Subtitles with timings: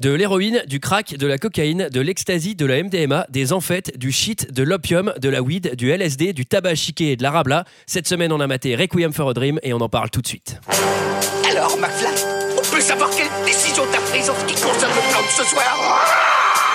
[0.00, 4.10] De l'héroïne, du crack, de la cocaïne, de l'ecstasy, de la MDMA, des amphètes, du
[4.10, 7.64] shit, de l'opium, de la weed, du LSD, du tabac chiqué et de la rabla.
[7.86, 10.26] Cette semaine, on a maté Requiem for a Dream et on en parle tout de
[10.26, 10.60] suite.
[11.48, 12.12] Alors, McFly,
[12.58, 15.44] on peut savoir quelle décision t'as prise en ce qui concerne le plan de ce
[15.44, 16.04] soir?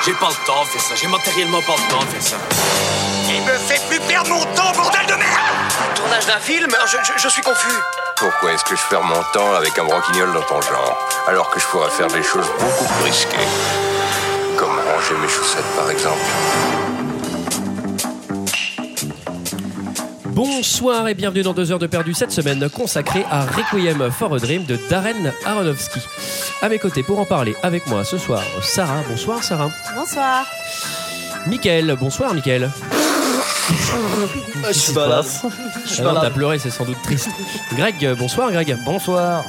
[0.06, 3.09] J'ai pas le temps de faire ça, j'ai matériellement pas le temps de faire ça.
[3.32, 7.22] Il me fait plus perdre mon temps, bordel de merde Tournage d'un film je, je-
[7.22, 7.76] je suis confus.
[8.18, 11.60] Pourquoi est-ce que je perds mon temps avec un broquignol dans ton genre, alors que
[11.60, 13.38] je pourrais faire des choses beaucoup plus risquées
[14.58, 16.20] Comme ranger mes chaussettes, par exemple.
[20.26, 24.38] Bonsoir et bienvenue dans 2 heures de perdu cette semaine consacrée à Requiem for a
[24.40, 26.00] Dream de Darren Aronofsky.
[26.62, 29.02] À mes côtés pour en parler avec moi ce soir, Sarah.
[29.10, 29.70] Bonsoir Sarah.
[29.96, 30.46] Bonsoir.
[31.50, 31.96] Mickaël.
[32.00, 32.70] Bonsoir Mickaël.
[34.68, 35.26] Je suis malade.
[35.44, 37.30] Ah non, T'as pleuré, c'est sans doute triste.
[37.76, 37.96] Greg.
[38.06, 38.78] euh, Bonsoir Greg.
[38.86, 39.44] Bonsoir.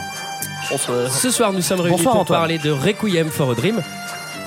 [0.70, 1.10] Bonsoir.
[1.10, 2.40] Ce soir, nous sommes réunis Bonsoir, pour Antoine.
[2.40, 3.82] parler de Requiem for a Dream.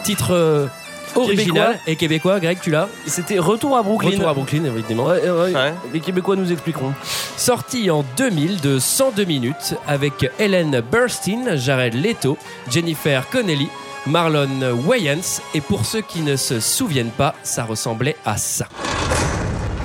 [0.04, 0.68] Titre euh,
[1.16, 1.74] original Québécois.
[1.88, 2.40] et québécois.
[2.40, 4.12] Greg, tu l'as C'était Retour à Brooklyn.
[4.12, 5.06] Retour à Brooklyn, évidemment.
[5.06, 5.74] Ouais, ouais, Ouais.
[5.94, 6.94] Les Québécois nous expliqueront.
[7.38, 12.38] Sorti en 2000 de 102 minutes avec Helen Burstyn, Jared Leto,
[12.70, 13.70] Jennifer Connelly,
[14.06, 15.42] Marlon Wayans.
[15.54, 18.68] Et pour ceux qui ne se souviennent pas, ça ressemblait à ça.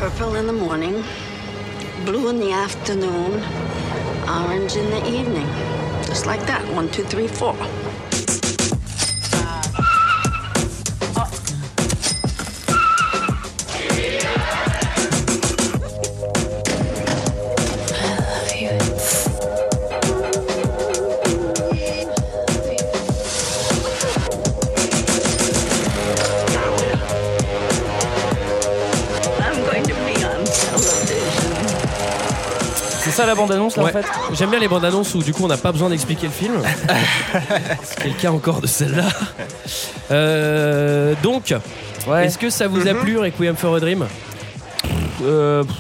[0.01, 1.03] Purple in the morning,
[2.07, 3.41] blue in the afternoon,
[4.27, 5.47] orange in the evening.
[6.07, 6.63] Just like that.
[6.75, 7.55] One, two, three, four.
[33.29, 33.91] La bande-annonce là Ouais.
[33.97, 36.27] en fait J'aime bien les bandes annonces où du coup on n'a pas besoin d'expliquer
[36.27, 36.55] le film.
[37.83, 39.05] C'est le cas encore de celle-là.
[40.11, 41.55] Euh, donc,
[42.06, 42.27] Ouais.
[42.27, 44.06] est-ce que ça vous a plu Requiem for a Dream?
[45.23, 45.77] Euh, pff,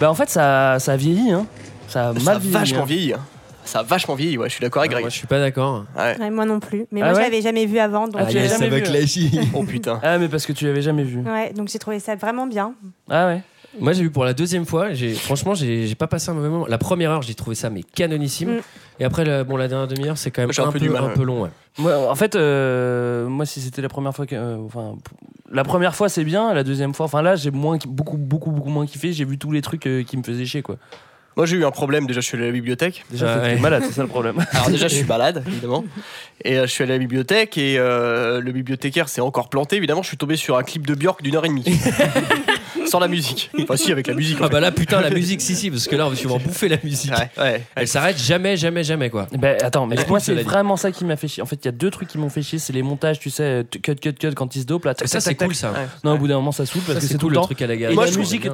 [0.00, 1.46] bah en fait ça, ça a vieilli hein.
[1.88, 2.52] Ça a Ça mal vieilli.
[2.52, 2.86] vachement hein.
[2.86, 3.12] vieilli.
[3.14, 3.20] hein.
[3.64, 5.10] Ça a vachement vieilli, ouais, je suis d'accord avec Moi Greg.
[5.12, 5.84] je suis pas d'accord.
[5.96, 6.16] Ouais.
[6.20, 6.86] Ouais, moi non plus.
[6.92, 8.06] Mais Ah moi, je ouais l'avais jamais vu avant.
[8.06, 9.44] Donc, Ah, tu l'avais euh, jamais vu, hein.
[9.54, 9.98] Oh putain.
[10.04, 11.20] Ah mais parce que tu l'avais jamais vu.
[11.22, 12.74] ouais, donc j'ai trouvé ça vraiment bien.
[13.10, 13.42] Ah ouais.
[13.80, 14.92] Moi j'ai vu pour la deuxième fois.
[14.92, 16.66] J'ai franchement j'ai j'ai pas passé un mauvais moment.
[16.66, 18.56] La première heure j'ai trouvé ça mais canonissime.
[18.56, 18.60] Mm.
[19.00, 20.84] Et après la, bon la dernière demi-heure c'est quand même J'ai un un, peu peu,
[20.86, 21.14] du mal, un ouais.
[21.14, 21.42] peu long.
[21.42, 21.50] ouais.
[21.78, 24.94] Moi, en fait, euh, moi, si c'était la première fois que, euh, enfin,
[25.52, 28.70] la première fois c'est bien, la deuxième fois, enfin là, j'ai moins, beaucoup, beaucoup, beaucoup
[28.70, 29.12] moins kiffé.
[29.12, 30.76] J'ai vu tous les trucs euh, qui me faisaient chier, quoi.
[31.36, 33.04] Moi j'ai eu un problème, déjà je suis allé à la bibliothèque.
[33.10, 33.56] Déjà, Ah ouais.
[33.56, 34.36] t'es malade, c'est ça le problème.
[34.52, 35.84] Alors déjà je suis malade, évidemment.
[36.42, 39.76] Et euh, je suis allé à la bibliothèque et euh, le bibliothécaire s'est encore planté.
[39.76, 41.64] Évidemment, je suis tombé sur un clip de Björk d'une heure et demie.
[42.96, 43.50] Sans la musique.
[43.60, 44.38] Enfin si, avec la musique.
[44.40, 46.68] Ah bah là putain la musique si si parce que là on va sûrement bouffer
[46.68, 47.12] la musique.
[47.12, 47.62] Ouais, ouais.
[47.74, 49.26] Elle s'arrête jamais jamais jamais quoi.
[49.32, 51.42] Ben attends, mais moi c'est vraiment ça qui m'a fait chier.
[51.42, 53.28] En fait, il y a deux trucs qui m'ont fait chier, c'est les montages, tu
[53.28, 54.94] sais, cut, cut, cut quand ils se dopent là.
[55.04, 55.74] Ça c'est cool ça.
[56.04, 57.74] Non, au bout d'un moment, ça saoule parce que c'est tout le truc à la
[57.74, 57.92] Et gare.
[57.92, 58.48] la musique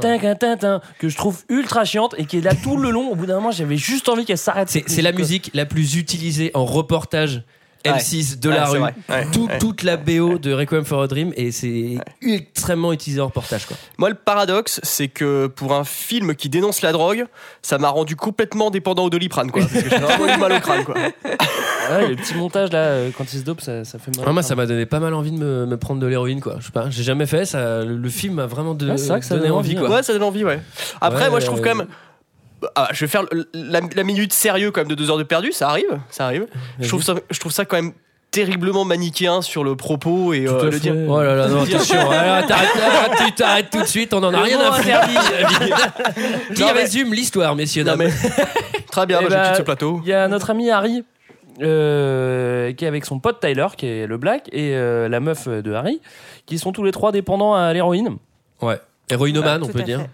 [0.99, 3.11] que je trouve ultra chiante et qui est là tout le long.
[3.11, 4.69] Au bout d'un moment, j'avais juste envie qu'elle s'arrête.
[4.69, 7.45] C'est la musique la plus utilisée en reportage
[7.85, 8.79] M6 de la rue.
[8.79, 8.95] vrai.
[9.09, 9.59] Ouais, Tout- ouais.
[9.59, 13.77] Toute la BO de Requiem for a Dream et c'est extrêmement utilisé en reportage quoi.
[13.99, 17.27] Moi, le paradoxe, c'est que pour un film qui dénonce la drogue,
[17.63, 19.63] ça m'a rendu complètement dépendant au doliprane, quoi.
[19.63, 20.95] Parce que j'ai vraiment eu mal au crâne, quoi.
[21.91, 24.25] Ouais, les petits montages là, euh, quand ils se dopent, ça, ça fait mal.
[24.29, 26.57] Ah, moi ça m'a donné pas mal envie de me, me prendre de l'héroïne quoi.
[26.61, 27.83] Je sais pas, j'ai jamais fait ça.
[27.85, 29.97] Le, le film m'a vraiment de- c'est vrai que ça donné donne envie envie, quoi.
[29.97, 30.61] Ouais, ça donne envie, ouais.
[31.01, 31.89] Après, Ouais, moi, je trouve euh, quand même.
[32.75, 33.25] Ah, je vais faire
[33.55, 36.47] la, la minute sérieux quand même de deux heures de perdu, ça arrive, ça arrive.
[36.81, 37.93] Je trouve ça, je trouve ça quand même
[38.31, 40.79] terriblement manichéen sur le propos et euh, le fait.
[40.81, 40.95] dire.
[41.09, 44.39] Oh là là, non, attention, t'arrêtes, t'arrêtes, tu t'arrêtes tout de suite, on en a
[44.39, 44.89] Le rien à foutre.
[46.55, 48.31] Qui mais- résume l'histoire, messieurs, Non, dames mais-
[48.91, 50.01] Très bien, je bah, quitte ce plateau.
[50.05, 51.05] Il y a notre ami Harry.
[51.61, 55.49] euh, qui est avec son pote Tyler, qui est le black, et euh, la meuf
[55.49, 56.01] de Harry,
[56.47, 58.17] qui sont tous les trois dépendants à l'héroïne.
[58.63, 58.81] Ouais.
[59.11, 60.01] Héroïnomane, on peut dire.
[60.01, 60.09] fait.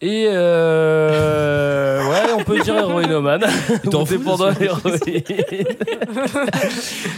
[0.00, 3.44] Et euh, ouais, on peut dire héroïnomane.
[3.90, 4.98] t'en Ou fous, dépendant l'héroïne.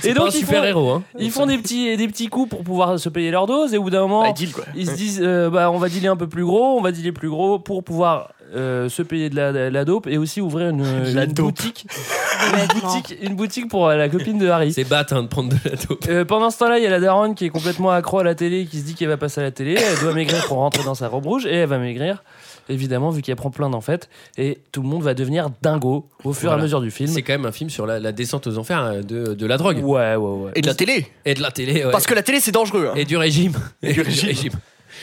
[0.02, 1.02] Et pas donc un ils super font, héros, hein.
[1.18, 3.82] ils font des petits, des petits coups pour pouvoir se payer leur dose, et au
[3.82, 6.26] bout d'un moment, Bah, deal, ils se disent euh, bah, on va dealer un peu
[6.26, 9.58] plus gros, on va dealer plus gros pour pouvoir euh, se payer de la, de
[9.58, 10.82] la dope et aussi ouvrir une,
[11.14, 11.46] La une dope.
[11.46, 11.86] boutique,
[12.74, 14.72] une boutique, une boutique pour euh, la copine de Harry.
[14.72, 16.04] C'est bête hein, de prendre de la dope.
[16.08, 18.34] Euh, pendant ce temps-là, il y a la daronne qui est complètement accro à la
[18.34, 19.74] télé, qui se dit qu'elle va passer à la télé.
[19.78, 22.22] Elle doit maigrir pour rentrer dans sa robe rouge et elle va maigrir,
[22.68, 24.08] évidemment, vu qu'elle prend plein d'en fait.
[24.36, 26.60] Et tout le monde va devenir dingo au fur et Voilà.
[26.60, 27.08] à mesure du film.
[27.10, 29.56] C'est quand même un film sur la, la descente aux enfers euh, de, de la
[29.56, 29.78] drogue.
[29.84, 30.52] Ouais, ouais, ouais.
[30.54, 31.06] Et de la télé.
[31.24, 31.84] Et de la télé.
[31.84, 31.90] ouais.
[31.92, 32.88] Parce que la télé, c'est dangereux.
[32.90, 32.94] hein.
[32.96, 33.52] Et du régime.
[33.82, 34.52] Et du régime.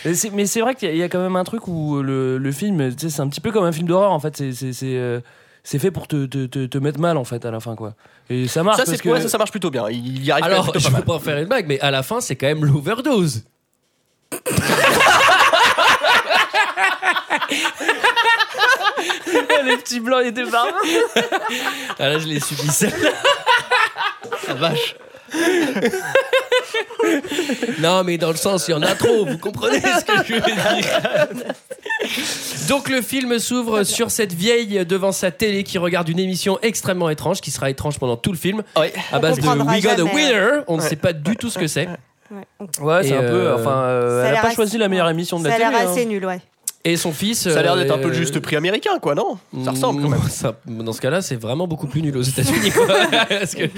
[0.06, 2.38] Mais c'est- vrai qu'il y, a- il y a quand même un truc où le,
[2.38, 4.36] le film, c'est un petit peu comme un film d'horreur en fait.
[4.54, 5.20] C'est- euh,
[5.64, 7.94] fait pour te, te, te, te mettre mal en fait à la fin quoi.
[8.30, 9.90] Et ça marche Ça, parce c'est que ouais, ça, ça marche plutôt bien.
[9.90, 11.04] Il y arrive Alors, je mal.
[11.04, 13.44] pas en faire une blague, mais à la fin, c'est quand même l'overdose.
[19.66, 20.72] les petits blancs ils étaient barbes.
[22.00, 23.10] Ah là, je l'ai subi celle-là.
[24.48, 24.96] La vache.
[27.80, 30.34] Non, mais dans le sens, il y en a trop, vous comprenez ce que je
[30.34, 31.28] veux dire.
[32.68, 37.10] Donc le film s'ouvre sur cette vieille devant sa télé qui regarde une émission extrêmement
[37.10, 38.94] étrange, qui sera étrange pendant tout le film, Ouais.
[39.12, 40.04] à base de We Got a.
[40.14, 40.50] Winner.
[40.68, 41.88] On ne sait pas du tout ce que c'est.
[41.88, 42.38] Ouais.
[42.82, 43.28] Ouais, c'est un peu.
[43.48, 45.44] euh, Enfin, euh, Ça a elle a l'air pas assez- choisi la meilleure émission de
[45.44, 45.70] Ça la a télé.
[45.72, 45.92] l'air hein.
[45.92, 46.40] assez nul, ouais.
[46.90, 47.50] Et son fils.
[47.50, 49.38] Ça a l'air d'être un peu euh, le juste prix américain, quoi, non?
[49.66, 50.20] Ça ressemble quand même.
[50.22, 52.72] Non, ça- dans ce cas-là, c'est vraiment beaucoup plus nul aux États-Unis.
[52.72, 52.88] quoi.
[53.30, 53.70] Parce que-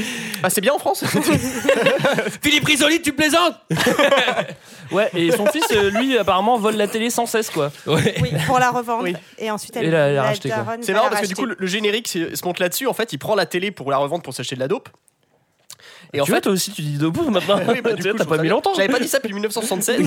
[0.44, 1.04] Ah, c'est bien en France
[2.42, 3.56] Philippe Risoli, tu plaisantes
[4.92, 7.72] Ouais, et son fils, euh, lui, apparemment, vole la télé sans cesse, quoi.
[7.86, 8.16] Ouais.
[8.22, 9.04] Oui, pour la revendre.
[9.04, 9.14] Oui.
[9.38, 10.58] Et ensuite, elle Et là, elle a la racheté, quoi.
[10.60, 12.88] daronne C'est marrant la parce que du coup, le, le générique c'est- se monte là-dessus.
[12.88, 14.90] En fait, il prend la télé pour la revendre pour s'acheter de la dope.
[16.14, 17.60] Et en tu vois, fait, toi aussi, tu dis debout maintenant.
[17.68, 18.74] Oui, bah, Tu t'as pas mis longtemps.
[18.76, 20.02] J'avais pas dit ça depuis 1976.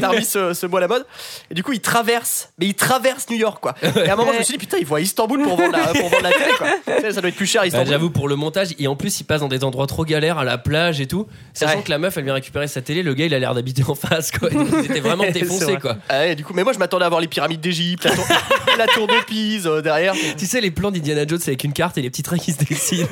[0.00, 1.06] T'as remis ce, ce mot à la mode.
[1.50, 3.74] Et du coup, il traverse, mais il traverse New York, quoi.
[3.82, 5.86] Et à un moment, je me suis dit, putain, il voit Istanbul pour vendre la,
[5.94, 6.66] pour vendre la télé, quoi.
[7.12, 7.88] Ça doit être plus cher Bah, Istanbul.
[7.88, 10.44] J'avoue pour le montage et en plus il passe dans des endroits trop galères à
[10.44, 11.82] la plage et tout sachant Ouais.
[11.82, 13.94] que la meuf elle vient récupérer sa télé le gars il a l'air d'habiter en
[13.94, 15.78] face quoi il était vraiment défoncé vrai.
[15.80, 18.10] quoi Ah ouais, du coup, mais moi, je m'attendais à voir les pyramides d'Égypte, la
[18.14, 18.24] tour,
[18.78, 20.14] la tour de Pise euh, derrière.
[20.36, 22.58] tu sais les plans d'Indiana Jones avec une carte et les petits trains qui se
[22.64, 23.06] dessinent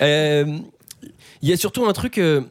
[0.00, 0.57] Euh,
[1.42, 2.42] il y a surtout un truc euh,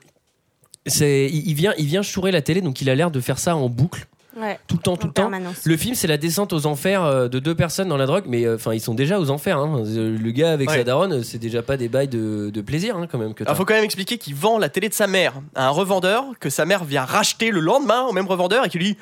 [0.86, 3.40] c'est il il vient il vient chourer la télé donc il a l'air de faire
[3.40, 4.08] ça en boucle
[4.40, 5.62] Ouais, tout le temps tout en le temps permanence.
[5.66, 8.46] Le film, c'est la descente aux enfers euh, de deux personnes dans la drogue, mais
[8.46, 9.58] euh, enfin, ils sont déjà aux enfers.
[9.58, 9.82] hein.
[9.84, 10.76] Euh, Le gars avec Ouais.
[10.78, 13.44] sa daronne, euh, c'est déjà pas des bails de, de plaisir hein, quand même que
[13.44, 13.52] t'as.
[13.52, 16.24] Il faut quand même expliquer qu'il vend la télé de sa mère à un revendeur
[16.40, 18.98] que sa mère vient racheter le lendemain au même revendeur et qui lui dit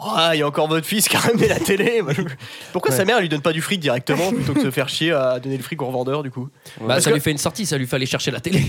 [0.00, 2.02] Oh, il y a encore votre fils qui a ramené la télé.
[2.72, 5.10] Pourquoi sa mère lui donne pas du fric directement plutôt que de se faire chier
[5.12, 6.48] à donner le fric au revendeur du coup
[6.80, 8.62] Bah, Parce ça que- lui fait une sortie, ça lui fait aller chercher la télé.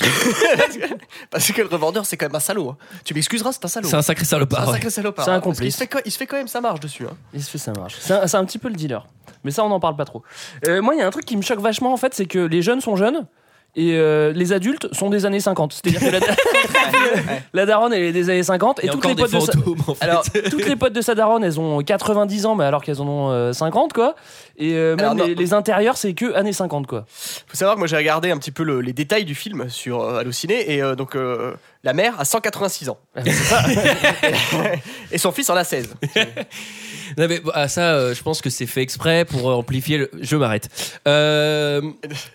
[1.30, 2.70] Parce que le revendeur c'est quand même un salaud.
[2.70, 2.76] hein.
[3.04, 3.88] Tu m'excuseras, c'est un salaud.
[3.88, 4.70] c'est un sacré C'est un salopard.
[4.70, 5.24] sacré salopard.
[5.24, 5.74] C'est un hein, complice.
[5.74, 7.04] se fait quand- il se fait quand même sa marge dessus.
[7.06, 7.16] hein.
[7.34, 7.96] Il se fait ça marche.
[8.00, 9.06] C'est un, c'est un petit peu le dealer.
[9.44, 10.22] Mais ça, on n'en parle pas trop.
[10.68, 12.38] Euh, moi, il y a un truc qui me choque vachement, en fait, c'est que
[12.38, 13.26] les jeunes sont jeunes
[13.74, 15.72] et euh, les adultes sont des années 50.
[15.72, 16.20] C'est-à-dire que la,
[17.54, 19.22] la daronne, elle est des années 50 et Il y a toutes encore les, des
[19.22, 19.52] potes de sa...
[19.52, 20.04] fantômes en fait.
[20.04, 23.08] Alors, toutes les potes de sa daronne, elles ont 90 ans, mais alors qu'elles en
[23.08, 24.14] ont euh, 50, quoi.
[24.58, 25.24] Et euh, même Alors, non.
[25.26, 27.06] les, les intérieurs, c'est que années 50, quoi.
[27.08, 30.02] faut savoir que moi j'ai regardé un petit peu le- les détails du film sur
[30.02, 32.98] euh, Allociné et euh, donc euh, la mère a 186 ans
[35.10, 35.88] et son fils en a 16.
[37.18, 40.10] Non, mais, ah, ça, euh, je pense que c'est fait exprès pour euh, amplifier le.
[40.20, 40.68] Je m'arrête.
[41.06, 41.80] Euh,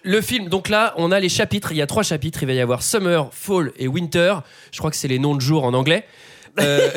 [0.03, 1.71] le film, donc là, on a les chapitres.
[1.71, 2.43] Il y a trois chapitres.
[2.43, 4.35] Il va y avoir Summer, Fall et Winter.
[4.71, 6.05] Je crois que c'est les noms de jours en anglais.
[6.59, 6.89] Euh,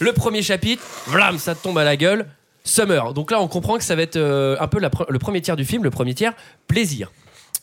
[0.00, 2.26] le premier chapitre, vlam, ça te tombe à la gueule.
[2.64, 3.12] Summer.
[3.12, 5.56] Donc là, on comprend que ça va être un peu la pre- le premier tiers
[5.56, 5.84] du film.
[5.84, 6.32] Le premier tiers,
[6.66, 7.12] plaisir.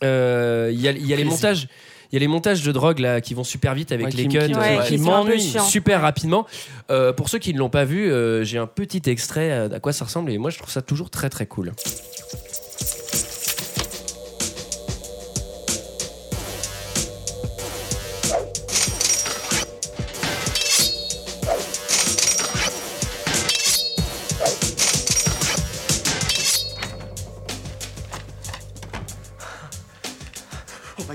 [0.02, 1.68] Il y a, y a les montages.
[2.12, 4.28] Il y a les montages de drogue là qui vont super vite avec Ouais, les
[4.28, 6.46] qui- cuts qui- Ouais, euh, qui qui m'ennuient super rapidement.
[6.90, 9.94] Euh, pour ceux qui ne l'ont pas vu, euh, j'ai un petit extrait à quoi
[9.94, 11.72] ça ressemble et moi je trouve ça toujours très très cool.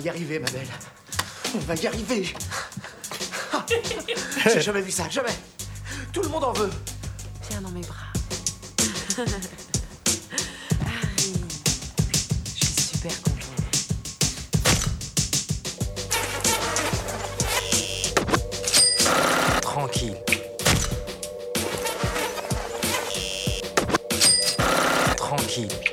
[0.06, 0.69] Y arriver, ma belle.
[1.56, 2.32] On va y arriver.
[4.44, 5.34] J'ai jamais vu ça, jamais.
[6.13, 6.70] Tout le monde en veut.
[7.51, 7.96] Viens dans mes bras.
[12.55, 13.41] Je suis super contente.
[19.63, 20.17] Tranquille.
[25.17, 25.85] Tranquille.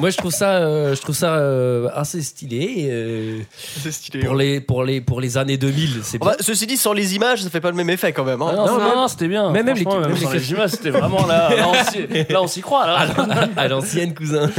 [0.00, 2.88] Moi je trouve ça, euh, je trouve ça euh, assez stylé.
[2.90, 3.38] euh,
[3.82, 4.24] C'est stylé.
[4.24, 7.42] pour les pour les pour les années 2000, c'est Enfin, ceci dit, sans les images,
[7.42, 8.40] ça fait pas le même effet quand même.
[8.42, 8.48] hein.
[8.52, 9.50] Ah non, non, non, c'était bien.
[9.50, 11.54] même- même les- Franchement, même les- sans les images, c'était vraiment là.
[11.54, 12.86] Là, on s'y- là, on s'y croit.
[12.86, 13.06] Là.
[13.56, 14.50] à l'ancienne cousin.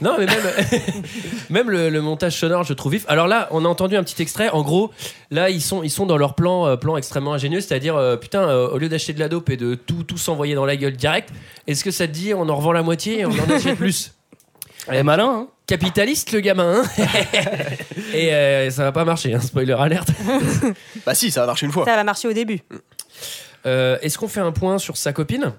[0.00, 0.36] non mais même
[1.50, 3.04] même le, le montage sonore je trouve vif.
[3.08, 4.48] Alors là on a entendu un petit extrait.
[4.50, 4.90] En gros
[5.30, 8.48] là ils sont ils sont dans leur plan euh, plan extrêmement ingénieux, c'est-à-dire euh, putain
[8.48, 10.96] euh, au lieu d'acheter de la dope et de tout tout s'envoyer dans la gueule
[10.96, 11.30] direct,
[11.66, 14.12] est-ce que ça te dit on en revend la moitié et on en achète plus?
[14.88, 15.48] Elle est malin, hein.
[15.66, 16.82] Capitaliste le gamin.
[16.82, 17.04] hein
[18.14, 19.34] et euh, ça va pas marcher.
[19.34, 20.08] hein, spoiler alerte.
[21.06, 21.84] Bah si, ça va marcher une fois.
[21.84, 22.60] Ça va marcher au début.
[23.66, 25.52] Euh, Est-ce qu'on fait un point sur sa copine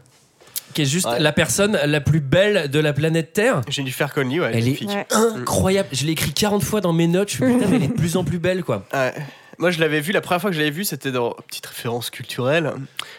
[0.73, 1.19] qui est juste Ouais.
[1.19, 3.61] la personne la plus belle de la planète Terre?
[3.67, 4.83] Jennifer Connelly, ouais, Elle est.
[4.83, 5.05] Ouais.
[5.11, 5.89] incroyable.
[5.91, 7.29] Je l'ai écrit 40 fois dans mes notes.
[7.29, 8.85] Je suis putain, mais elle est de plus en plus belle, quoi.
[8.93, 9.13] Ouais.
[9.59, 12.09] Moi, je l'avais vu, la première fois que je l'avais vu, c'était dans petite référence
[12.09, 12.71] culturelle.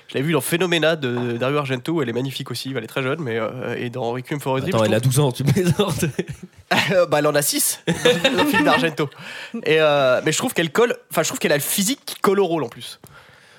[0.08, 2.86] Je l'avais vu dans Phénoména de Dario Argento, où elle est magnifique aussi, elle est
[2.86, 4.74] très jeune, mais euh, et dans Requiem for a Dream.
[4.74, 6.06] Attends, je elle a trouve- 12 ans, tu plaisantes.
[7.10, 9.10] bah, elle en a 6 dans le film d'Argento.
[9.64, 12.14] Et euh, mais je trouve qu'elle colle, enfin, je trouve qu'elle a le physique qui
[12.16, 13.00] colle au rôle en plus.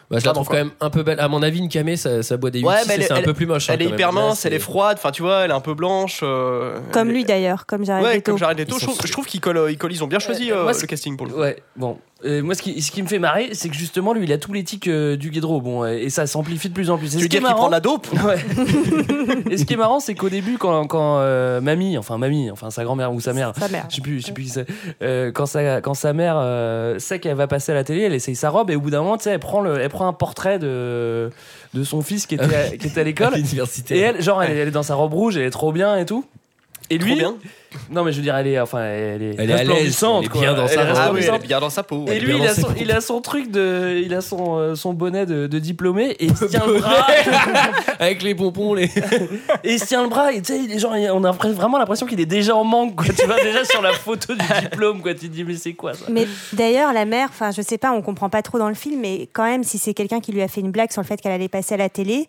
[0.10, 1.22] Bah, je la trouve quand même un peu belle.
[1.22, 3.14] À mon avis, une camé, ça, ça boit des 8 Ouais, mais elle est- c'est
[3.14, 3.70] un elle- peu plus moche.
[3.70, 4.22] hein, Elle est quand hyper même.
[4.24, 6.20] Là, mince, elle c'est- est froide, enfin, tu vois, elle est un peu blanche.
[6.24, 8.32] euh, Comme elle lui est- d'ailleurs, comme Jared Ouais, Leto.
[8.32, 8.76] comme Jared Leto.
[8.76, 10.56] Ils Je sont- trouve, je trouve qu'ils collent, ils collent- ils ont bien choisi Euh,
[10.58, 11.40] euh, moi, le ce- casting pour le coup.
[11.40, 11.98] Ouais, bon.
[12.24, 14.38] Euh, moi, ce qui, ce qui me fait marrer, c'est que justement, lui, il a
[14.38, 15.60] tous les tics euh, du Guédro.
[15.60, 17.08] Bon, euh, et ça s'amplifie de plus en plus.
[17.08, 18.38] Et Tu ce veux qui est dire qu'il marrant- prend la dope Ouais.
[19.50, 22.70] et ce qui est marrant, c'est qu'au début, quand, quand euh, mamie, enfin mamie, enfin
[22.70, 23.86] sa grand-mère ou sa mère, Sa mère.
[23.90, 24.66] je sais plus, je sais plus qui c'est,
[25.02, 28.14] euh, quand, sa, quand sa mère euh, sait qu'elle va passer à la télé, elle
[28.14, 30.08] essaye sa robe et au bout d'un moment, tu sais, elle prend, le, elle prend
[30.08, 31.30] un portrait de,
[31.74, 33.34] de son fils qui était, à, qui était à à l'école.
[33.34, 33.98] l'université.
[33.98, 36.24] Et elle, genre, elle est dans sa robe rouge, elle est trop bien et tout.
[36.92, 37.36] Et lui, Trop bien.
[37.90, 40.20] non mais je veux dire, elle est, enfin, elle est, Elle est à l'aise, resplendissante,
[40.20, 40.42] elle est quoi.
[40.42, 40.98] bien dans sa Elle est robe.
[40.98, 41.48] Ah oui, elle est resplendissante.
[41.48, 42.06] bien dans sa peau.
[42.10, 42.80] Et lui, bien il a, ses son, pompons.
[42.82, 44.02] il a son truc de.
[44.04, 47.08] Il a son, euh, son bonnet de, de diplômé et il se tient le bras.
[48.00, 48.84] Avec les pompons, les.
[49.64, 52.06] et il se tient le bras et tu sais, les gens, on a vraiment l'impression
[52.06, 53.06] qu'il est déjà en manque, quoi.
[53.18, 55.14] Tu vois, déjà sur la photo du diplôme, quoi.
[55.14, 56.06] Tu te dis, mais c'est quoi ça?
[56.10, 59.00] Mais d'ailleurs, la mère, enfin, je sais pas, on comprend pas trop dans le film,
[59.00, 61.22] mais quand même, si c'est quelqu'un qui lui a fait une blague sur le fait
[61.22, 62.28] qu'elle allait passer à la télé,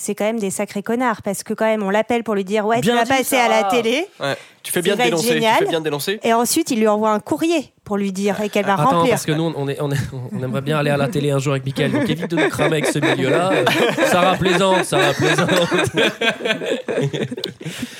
[0.00, 2.64] c'est quand même des sacrés connards parce que quand même, on l'appelle pour lui dire
[2.66, 4.34] ouais, Bien tu vas passer à la télé, Ouais.
[4.62, 5.40] Tu fais bien de dénoncer.
[5.40, 6.20] Tu fais bien de dénoncer.
[6.22, 9.10] et ensuite il lui envoie un courrier pour lui dire et qu'elle va Attends, remplir.
[9.10, 9.96] parce que nous, on, est, on, est-
[10.32, 11.90] on aimerait bien aller à la télé un jour avec Mickaël.
[11.90, 13.50] Donc évite de nous cramer avec ce milieu-là.
[13.52, 13.64] Euh,
[14.06, 15.50] Sarah plaisante, Sarah plaisante.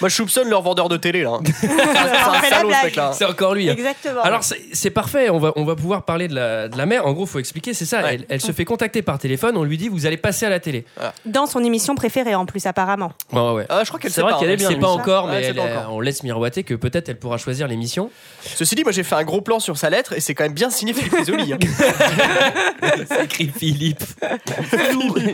[0.01, 1.39] Moi, je soupçonne leur vendeur de télé là.
[3.15, 3.69] C'est encore lui.
[3.69, 3.73] hein.
[3.77, 4.23] Exactement.
[4.23, 7.05] Alors c'est parfait, on va, on va pouvoir parler de la, de la mère.
[7.07, 8.03] En gros, faut expliquer, c'est ça.
[8.03, 8.15] Ouais.
[8.15, 10.61] Elle, elle se fait contacter par téléphone, on lui dit vous allez passer à la
[10.61, 10.85] télé.
[11.27, 13.11] dans son émission préférée en plus apparemment.
[13.33, 13.67] Bon, ouais.
[13.69, 14.39] Ah, je crois qu'elle C'est sait vrai pas.
[14.39, 15.95] qu'elle est bien, C'est pas encore, mais elle encore.
[15.95, 18.11] on laisse miroiter que peut-être elle pourra choisir l'émission.
[18.43, 20.53] Ceci dit, moi j'ai fait un gros plan sur sa lettre et c'est quand même
[20.55, 21.53] bien signé Philippe Risoli.
[21.53, 21.59] hein.
[23.09, 24.03] C'est écrit Philippe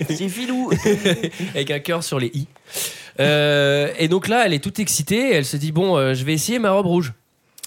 [0.09, 0.71] C'est filou.
[1.55, 2.47] avec un cœur sur les i.
[3.21, 5.33] Euh, et donc là, elle est toute excitée.
[5.35, 7.13] Elle se dit bon, euh, je vais essayer ma robe rouge,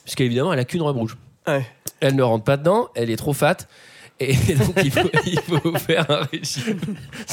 [0.03, 1.17] puisqu'évidemment, elle a qu'une robe rouge.
[1.47, 1.65] Ouais.
[1.99, 2.89] Elle ne rentre pas dedans.
[2.95, 3.57] Elle est trop fat.
[4.21, 6.79] Et donc il faut, il faut faire un régime.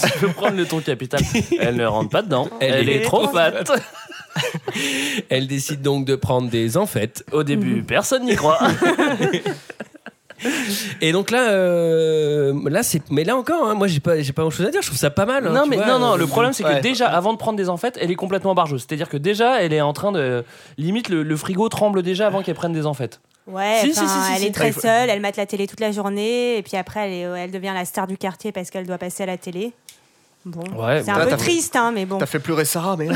[0.05, 1.21] Tu peux prendre le ton capital.
[1.61, 2.49] Elle ne rentre pas dedans.
[2.61, 3.65] Elle, Elle est, est trop trop fat.
[5.29, 7.25] Elle décide donc de prendre des enfêtes.
[7.33, 8.59] Au début, personne n'y croit.
[11.01, 14.43] Et donc là, euh, là c'est, mais là encore, hein, moi j'ai pas, j'ai pas
[14.43, 14.83] grand chose à dire.
[14.83, 15.47] Je trouve ça pas mal.
[15.47, 16.81] hein, non mais vois, non non euh, le problème c'est que ouais.
[16.83, 19.63] déjà avant de prendre des enfêtes elle est complètement bargeuse c'est à dire que déjà
[19.63, 20.45] elle est en train de
[20.77, 24.09] limite le, le frigo tremble déjà avant qu'elle prenne des enfêtes Ouais, Si, si, enfin,
[24.09, 24.47] si, si, elle si.
[24.49, 27.45] est très seule, elle mate la télé toute la journée, et puis après, elle, est-
[27.45, 29.73] elle devient la star du quartier parce qu'elle doit passer à la télé.
[30.49, 32.19] Bon, Ouais, c'est bah, un peu t'as- triste, hein, mais bon.
[32.19, 33.09] T'as fait pleurer Sarah, mais.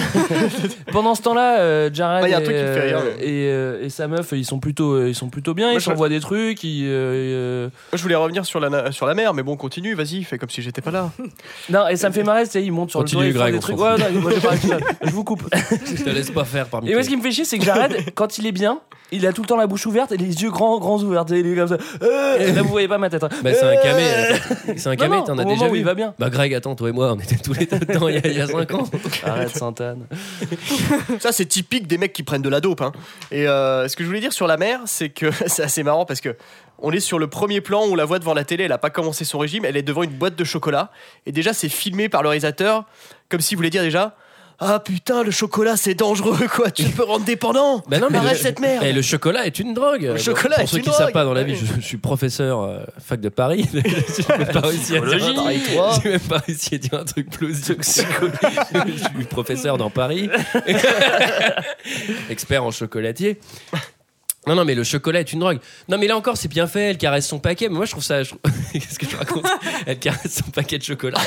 [0.93, 2.99] pendant ce temps-là euh, Jared Ouais, y a un et, truc qui me fait rire,
[3.05, 5.75] euh, et, euh, et sa meuf ils sont plutôt euh, ils sont plutôt bien Moi,
[5.75, 9.07] ils je- s'envoient des trucs ils, euh, euh, Moi, je voulais revenir sur la, sur
[9.07, 11.11] la mer, mais bon, continue, vas-y, fais comme si j'étais pas là.
[11.71, 13.61] non et ça me fait marrer tu sais ils montent sur Continue, le toit ils
[13.61, 14.33] font Greg, des trucs ouais, non, moi,
[15.05, 15.45] je vous coupe
[15.87, 17.65] Je te laisse pas faire parmi et moi ce qui me fait chier c'est que
[17.65, 18.81] Jared quand il est bien
[19.13, 21.47] il a tout le temps la bouche ouverte et les yeux grands grands ouverts il
[21.47, 23.29] est comme ça Euh, là vous voyez pas ma tête hein.
[23.43, 24.05] Bah, c'est un camé.
[24.77, 25.79] C'est un camé, t'en as déjà vu.
[25.79, 28.09] il va bien Bah Greg, attends, toi et moi, on était tous les deux dedans
[28.09, 28.91] il y a, il y a 5 ans.
[29.25, 30.07] arrête Sainte-Anne
[31.21, 32.81] Ça, c'est typique des mecs qui prennent de la dope.
[32.81, 32.93] Hein.
[33.31, 36.05] Et euh, ce que je voulais dire sur la mer, c'est que c'est assez marrant
[36.05, 36.37] parce que
[36.83, 38.65] on est sur le premier plan où on la voit devant la télé.
[38.65, 39.65] Elle a pas commencé son régime.
[39.65, 40.91] Elle est devant une boîte de chocolat.
[41.27, 42.87] Et déjà, c'est filmé par le réalisateur
[43.29, 44.17] comme s'il voulait dire déjà.
[44.62, 47.83] Ah putain, le chocolat c'est dangereux quoi, tu peux rendre dépendant.
[47.88, 48.85] Bah non, mais Arrête le, cette merde.
[48.87, 50.02] Eh, le chocolat est une drogue.
[50.02, 51.59] Le chocolat pour est ceux une qui ne savent pas dans la vie, Ouais.
[51.76, 53.67] je, je suis professeur euh, fac de Paris.
[53.73, 55.90] Je n'ai pas réussi à dire un Pareil, truc- toi.
[56.02, 57.79] j'ai même pas réussi à dire un truc plausible.
[57.83, 60.29] je suis professeur dans Paris,
[62.29, 63.40] expert en chocolatier.
[64.47, 65.59] Non, non, mais le chocolat est une drogue.
[65.88, 66.90] Non, mais là encore, c'est bien fait.
[66.90, 67.69] Elle caresse son paquet.
[67.69, 68.23] Mais moi, je trouve ça.
[68.23, 68.33] je
[68.73, 69.47] Qu'est-ce que je raconte?
[69.87, 71.19] Elle caresse son paquet de chocolat.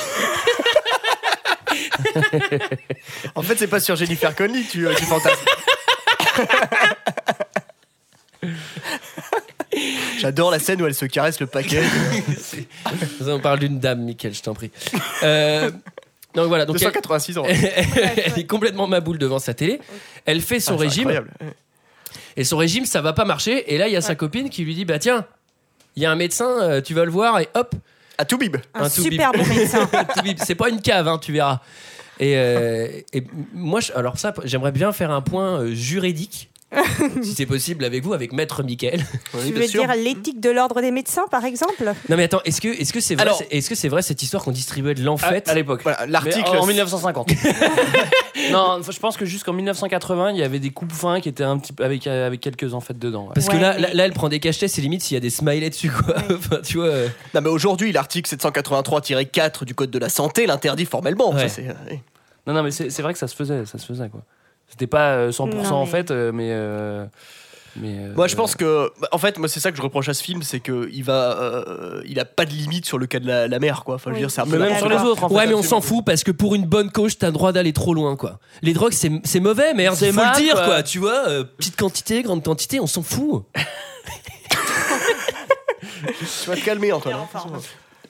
[3.36, 5.46] En fait, c'est pas sur Jennifer Connelly que tu, euh, tu fantasmes.
[10.20, 11.82] J'adore la scène où elle se caresse le paquet.
[13.22, 14.70] On parle d'une dame, Mickaël, je t'en prie.
[15.24, 15.72] Euh,
[16.36, 16.66] donc voilà.
[16.66, 17.44] Donc elle- 286 ans.
[17.48, 19.80] elle est complètement maboule devant sa télé.
[20.26, 21.08] Elle fait son Ah, régime.
[21.10, 21.32] incroyable.
[22.38, 23.74] Et son régime, ça va pas marcher.
[23.74, 25.26] Et là, il y a sa copine qui lui dit Bah tiens,
[25.96, 27.40] il y a un médecin, euh, tu vas le voir.
[27.40, 27.74] Et hop,
[28.18, 28.58] À tout bib.
[28.74, 29.90] Un, super bon médecin.
[30.38, 31.62] c'est pas une cave, hein, tu verras.
[32.20, 36.50] Et, euh, et moi, je- alors ça, j'aimerais bien faire un point euh, juridique
[37.22, 39.04] si c'est possible avec vous, avec Maître Michael.
[39.34, 39.86] Oui, Tu veux sûr.
[39.86, 41.84] dire l'éthique de l'ordre des médecins, par exemple?
[42.10, 44.02] Non mais attends, est-ce que est-ce que c'est vrai, Alors- c'est- est-ce que c'est vrai
[44.02, 45.82] cette histoire qu'on distribuait de À, l'enfait à l'époque.
[45.84, 46.48] Voilà, Mais l'article.
[46.50, 47.32] en, en 1950.
[48.52, 51.58] non, je pense que jusqu'en 1980, il y avait des coupes fins qui étaient un
[51.58, 53.26] petit peu avec, avec quelques enfêtes dedans.
[53.28, 53.32] ouais.
[53.36, 55.22] Parce que là, mais- là, là, elle prend des cachets, c'est limite s'il y a
[55.22, 56.16] des smileys dessus, quoi.
[56.32, 56.88] Enfin, tu vois.
[56.88, 61.32] euh, Non, mais aujourd'hui, l'article 783-4 du Code de la santé l'interdit formellement.
[61.34, 61.42] Ouais.
[61.48, 61.74] Ça, c'est- euh.
[62.48, 64.22] Non, non, mais c'est c'est vrai que ça se faisait, ça se faisait quoi.
[64.70, 66.50] C'était pas euh, 100% Non, en mais- fait, euh, mais.
[66.52, 67.06] euh,
[67.76, 70.08] mais euh, Moi, je pense que, bah, en fait, moi, c'est ça que je reproche
[70.10, 73.06] à ce film, c'est que il va, euh, il a pas de limite sur le
[73.08, 73.96] cas de la, la mère, quoi.
[73.96, 74.22] Enfin, je veux Oui.
[74.22, 75.36] dire, c'est un Mais peu même sur les autres, en fait.
[75.36, 77.74] Ouais, mais on s'en fout parce que pour une bonne cause, t'as le droit d'aller
[77.74, 78.40] trop loin, quoi.
[78.62, 79.96] Les drogues, c'est c'est mauvais, merde.
[79.96, 80.66] C'est faut mal, le dire, quoi.
[80.66, 80.84] quoi.
[80.84, 83.44] Tu vois, euh, petite quantité, grande quantité, on s'en fout.
[86.44, 87.16] Tu vas te calmer, Antoine.
[87.16, 87.60] hein.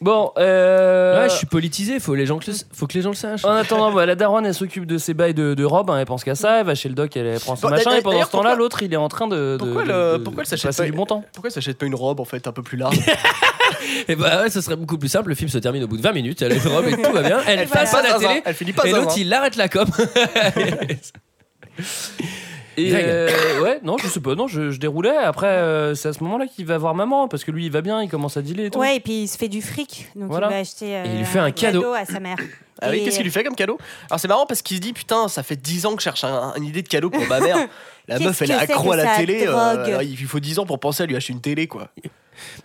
[0.04, 1.98] Bon, euh, Ouais, je suis politisé.
[2.02, 3.46] Faut les gens que le- faut que les gens le sachent.
[3.46, 6.06] En attendant, bah, la daronne, elle s'occupe de ses bails de, de robe, hein, elle
[6.06, 8.02] pense qu'à ça, elle va chez le doc, elle, elle prend son Bon, machin, et
[8.02, 9.54] pendant d'ailleurs, ce temps-là, pourquoi- l'autre, il est en train de.
[9.54, 11.48] de- pourquoi de- le- de- pourquoi elle de s'achète passer pas- du bon temps Pourquoi
[11.48, 12.98] elle s'achète pas une robe, en fait, un peu plus large
[14.10, 15.30] Et bah ouais, ce serait beaucoup plus simple.
[15.30, 16.42] Le film se termine au bout de 20 minutes.
[16.42, 17.40] Elle a une robe et tout va bien.
[17.48, 18.42] Elle passe à la télé.
[18.44, 19.16] Elle finit pas Et l'autre, hein.
[19.18, 19.88] il arrête la com.
[22.78, 23.06] Et Greg.
[23.08, 25.16] euh, ouais, non, je sais pas, non, je, je déroulais.
[25.16, 27.82] Après, euh, c'est à ce moment-là qu'il va voir maman, parce que lui, il va
[27.82, 28.80] bien, il commence à dealer et tout.
[28.80, 30.08] Ouais, et puis il se fait du fric.
[30.16, 30.48] Donc Voilà.
[30.48, 31.94] il va acheter euh, Et il lui fait un cadeau.
[31.94, 32.38] à sa mère.
[32.82, 33.78] Ah oui, Et- qu'est-ce qu'il lui fait comme cadeau?
[34.10, 36.24] Alors c'est marrant parce qu'il se dit putain, ça fait 10 ans que je cherche
[36.24, 37.56] un- une idée de cadeau pour ma mère.
[38.10, 39.46] La Qu'est-ce meuf, elle est que c'est accro que à la télé.
[39.48, 39.52] euh,
[39.96, 40.06] drogue?
[40.10, 41.88] il faut 10 ans pour penser à lui acheter une télé, quoi.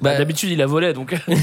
[0.01, 1.15] Bah, Bah, D'habitude, il la volait, donc.
[1.29, 1.37] oui,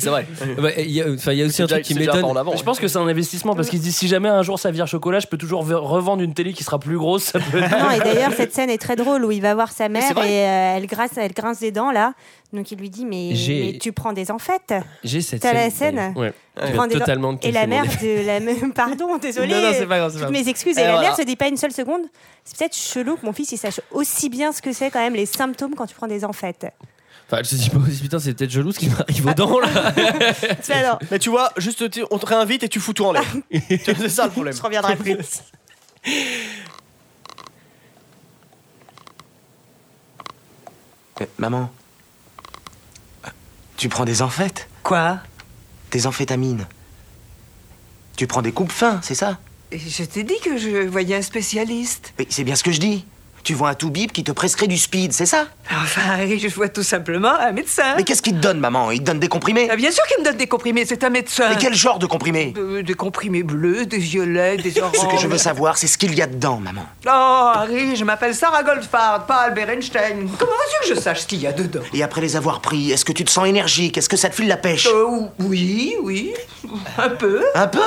[0.00, 0.26] c'est vrai.
[0.58, 2.24] bah, il y a, enfin, il y a aussi un truc qui m'étonne.
[2.56, 4.70] je pense que c'est un investissement, parce qu'il se dit si jamais un jour ça
[4.70, 7.62] vire chocolat, je peux toujours ve- revendre une télé qui sera plus grosse, ça peut
[7.62, 7.70] être.
[7.70, 10.46] Non, et d'ailleurs, cette scène est très drôle où il va voir sa mère et
[10.46, 12.14] euh, elle, grince, elle grince des dents là.
[12.52, 15.70] Donc il lui dit Mais, J'ai- mais tu prends des enfêtes J'ai cette T'as la
[15.70, 16.12] scène.
[16.16, 16.32] Ouais.
[16.56, 18.72] Tu prends viens des dents- totalement de Et la casser mon mère de la même.
[18.72, 19.46] Pardon, désolé.
[19.54, 20.44] Non, non, c'est pas grave, c'est pas Toutes grave.
[20.44, 20.76] mes excuses.
[20.76, 21.08] Et Et, la voilà.
[21.08, 22.02] mère se dit pas une seule seconde.
[22.44, 25.14] C'est peut-être chelou que mon fils il sache aussi bien ce que c'est quand même
[25.14, 26.66] les symptômes quand tu prends des enfêtes.
[27.32, 29.68] Enfin, je dis pas aussi, putain, c'est peut-être jaloux ce qui m'arrive aux dents là.
[30.62, 33.12] C'est alors, Mais tu vois, juste tu- on te réinvite et tu fous tout en
[33.12, 33.22] l'air.
[33.52, 34.52] Tu vois, c'est ça le problème.
[34.56, 35.16] je reviendrai plus.
[41.20, 41.70] Euh, maman,
[43.76, 45.18] tu prends des enfêtes Quoi?
[45.90, 46.66] Des amphétamines
[48.16, 49.38] Tu prends des coupes fins, c'est ça?
[49.70, 52.14] Je t'ai dit que je voyais un spécialiste.
[52.18, 53.04] Mais c'est bien ce que je dis.
[53.42, 55.46] Tu vois un toubib qui te prescrit du speed, c'est ça?
[55.70, 57.94] Enfin, Harry, je vois tout simplement un médecin.
[57.96, 58.90] Mais qu'est-ce qu'il te donne, maman?
[58.90, 59.68] Il te donne des comprimés?
[59.70, 61.48] Ah, bien sûr qu'il me donne des comprimés, c'est un médecin.
[61.50, 62.52] Mais quel genre de comprimés?
[62.56, 64.96] Euh, Des comprimés bleus, des violets, des oranges.
[65.00, 66.82] Ce que je veux savoir, c'est ce qu'il y a dedans, maman.
[67.06, 70.28] Oh, Harry, je m'appelle Sarah Goldfarb, pas Albert Einstein.
[70.38, 71.80] Comment veux-tu que je sache ce qu'il y a dedans?
[71.94, 73.96] Et après les avoir pris, est-ce que tu te sens énergique?
[73.96, 74.86] Est-ce que ça te file la pêche?
[74.86, 76.32] Euh, Oui, oui,
[76.98, 77.42] un peu.
[77.54, 77.80] Un peu?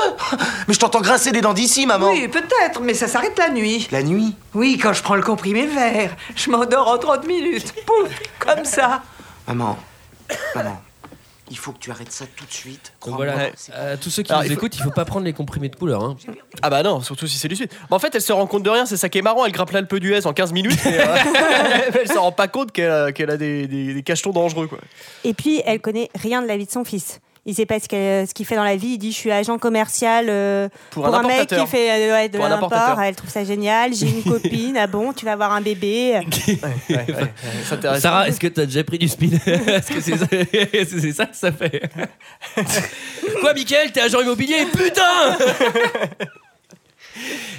[0.68, 2.10] Mais je t'entends grincer des dents d'ici, maman.
[2.12, 3.88] Oui, peut-être, mais ça s'arrête la nuit.
[3.92, 4.36] La nuit?
[4.54, 7.74] Oui, quand je prends le comprimé vert, je m'endors en 30 minutes.
[7.86, 9.02] Pouf, comme ça.
[9.48, 9.78] Maman,
[10.56, 10.82] maman,
[11.50, 12.94] il faut que tu arrêtes ça tout de suite.
[13.06, 14.92] Donc Crois-moi, voilà, c'est- à tous ceux qui Alors, nous il faut- écoutent, il faut
[14.92, 16.04] pas prendre les comprimés de couleur.
[16.04, 16.16] Hein.
[16.62, 17.72] Ah bah non, surtout si c'est du suite.
[17.90, 19.46] Mais en fait, elle se rend compte de rien, c'est ça qui est marrant.
[19.46, 21.16] Elle grappe l'Alpe d'Huez en 15 minutes, mais euh,
[22.02, 24.78] elle se rend pas compte qu'elle a, qu'elle a des, des, des cachetons dangereux, quoi.
[25.24, 27.20] Et puis, elle connaît rien de la vie de son fils.
[27.46, 28.94] Il sait pas ce qu'il fait dans la vie.
[28.94, 32.14] Il dit Je suis agent commercial euh, Pour, pour, un un, mec qui fait euh,
[32.14, 33.02] ouais, de l'import.
[33.02, 33.94] Elle trouve ça génial.
[33.94, 34.78] J'ai une copine.
[34.78, 36.22] Ah bon, tu vas avoir un bébé.
[36.22, 36.58] Ouais,
[36.90, 37.34] ouais, ouais,
[37.66, 38.02] ça t'intéresse.
[38.02, 41.26] Sarah, est-ce que t'as déjà pris du speed Est-ce que c'est ça, c'est- c'est ça
[41.26, 41.82] que ça fait
[43.42, 44.66] Quoi, Mickaël, t'es agent immobilier?
[44.72, 45.38] Putain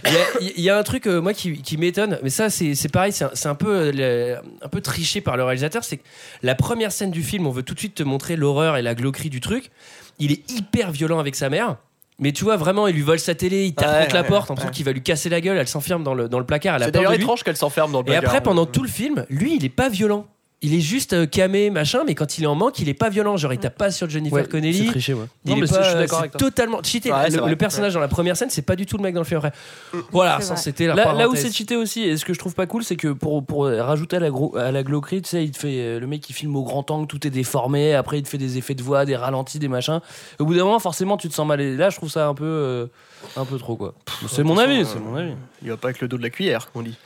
[0.07, 2.51] Il y, a, il y a un truc, euh, moi, qui, qui m'étonne, mais ça,
[2.51, 5.85] c'est c'est pareil, c'est un, peu, euh, un peu triché par le réalisateur.
[5.85, 6.03] C'est que
[6.43, 8.95] la première scène du film, on veut tout de suite te montrer l'horreur et la
[8.95, 9.71] glauquerie du truc.
[10.19, 11.77] Il est hyper violent avec sa mère.
[12.21, 14.51] Mais tu vois, vraiment, il lui vole sa télé, il tape Ouais, contre la porte,
[14.51, 14.71] en ouais.
[14.71, 16.87] qu'il va lui casser la gueule, elle s'enferme dans le, dans le placard, elle a
[16.87, 18.31] C'est d'ailleurs étrange qu'elle s'enferme dans le Et placard.
[18.31, 20.27] après, pendant tout le film, lui, il est pas violent.
[20.63, 23.11] Il est juste euh, camé, machin, mais quand il est en manque, il est pas
[23.11, 23.37] violent.
[23.37, 24.87] Genre, il tape pas sur Jennifer Ouais, c'est Connelly.
[24.87, 25.27] triché, ouais.
[25.45, 26.41] Il Non, est mais pas, c'est- je suis d'accord c'est avec toi.
[26.41, 27.13] totalement cheaté.
[27.13, 29.21] Ouais, c'est le, personnage dans la première scène, c'est pas du tout le mec dans
[29.21, 29.53] le film vrai.
[30.11, 32.39] Voilà, C'est ça c'était la Là, là où c'est cheaté aussi, et ce que je
[32.39, 35.29] trouve pas cool, c'est que pour, pour rajouter à la, gro- à la glauquerie, tu
[35.29, 37.93] sais, il te fait, euh, le mec il filme au grand angle, tout est déformé,
[37.95, 40.01] après il te fait des effets de voix, des ralentis, des machins.
[40.39, 41.61] Au bout d'un moment, forcément, tu te sens mal.
[41.61, 42.87] Et là, je trouve ça un peu, euh,
[43.37, 43.93] un peu trop, quoi.
[44.31, 45.33] C'est mon avis, c'est mon avis.
[45.63, 46.97] Il va pas avec le dos de la cuillère, comme on dit.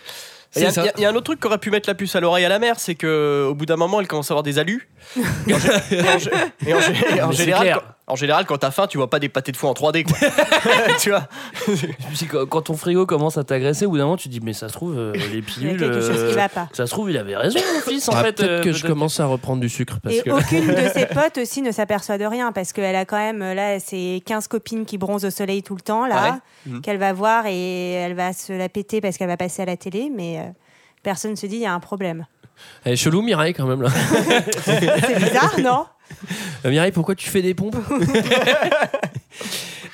[0.59, 2.49] Il y, a- y un autre truc qu'aurait pu mettre la puce à l'oreille à
[2.49, 4.89] la mère, c'est que au bout d'un moment, elle commence à avoir des alus.
[5.47, 6.31] Et en, gé- et en gé-
[6.67, 9.09] et en gé- et en Mais c'est général, en général, quand t'as faim, tu vois
[9.11, 10.17] pas des pâtés de foie en 3D, quoi.
[11.01, 11.29] tu vois
[12.31, 14.53] quand, quand ton frigo commence à t'agresser, au bout d'un moment, tu te dis, mais
[14.53, 15.77] ça se trouve, euh, les Il y a pilules.
[15.79, 16.69] quelque chose euh, qui va pas.
[16.73, 18.33] ça se trouve, il avait raison, mon fils, en Ah, fait.
[18.33, 20.89] peut-être euh, que je peut-être commence à reprendre du sucre parce Et que aucune de
[20.95, 24.49] ses potes aussi ne s'aperçoit de rien parce qu'elle a quand même là ses 15
[24.49, 26.81] copines qui bronzent au soleil tout le temps là, Ah ouais Mhm.
[26.83, 29.77] qu'elle va voir et elle va se la péter parce qu'elle va passer à la
[29.77, 30.43] télé, mais euh,
[31.03, 32.27] personne se dit il y a un problème.
[32.85, 33.91] Elle est chelou, Mireille, quand même, là.
[34.65, 35.87] C'est bizarre, non?
[36.65, 37.77] Euh, Mireille, pourquoi tu fais des pompes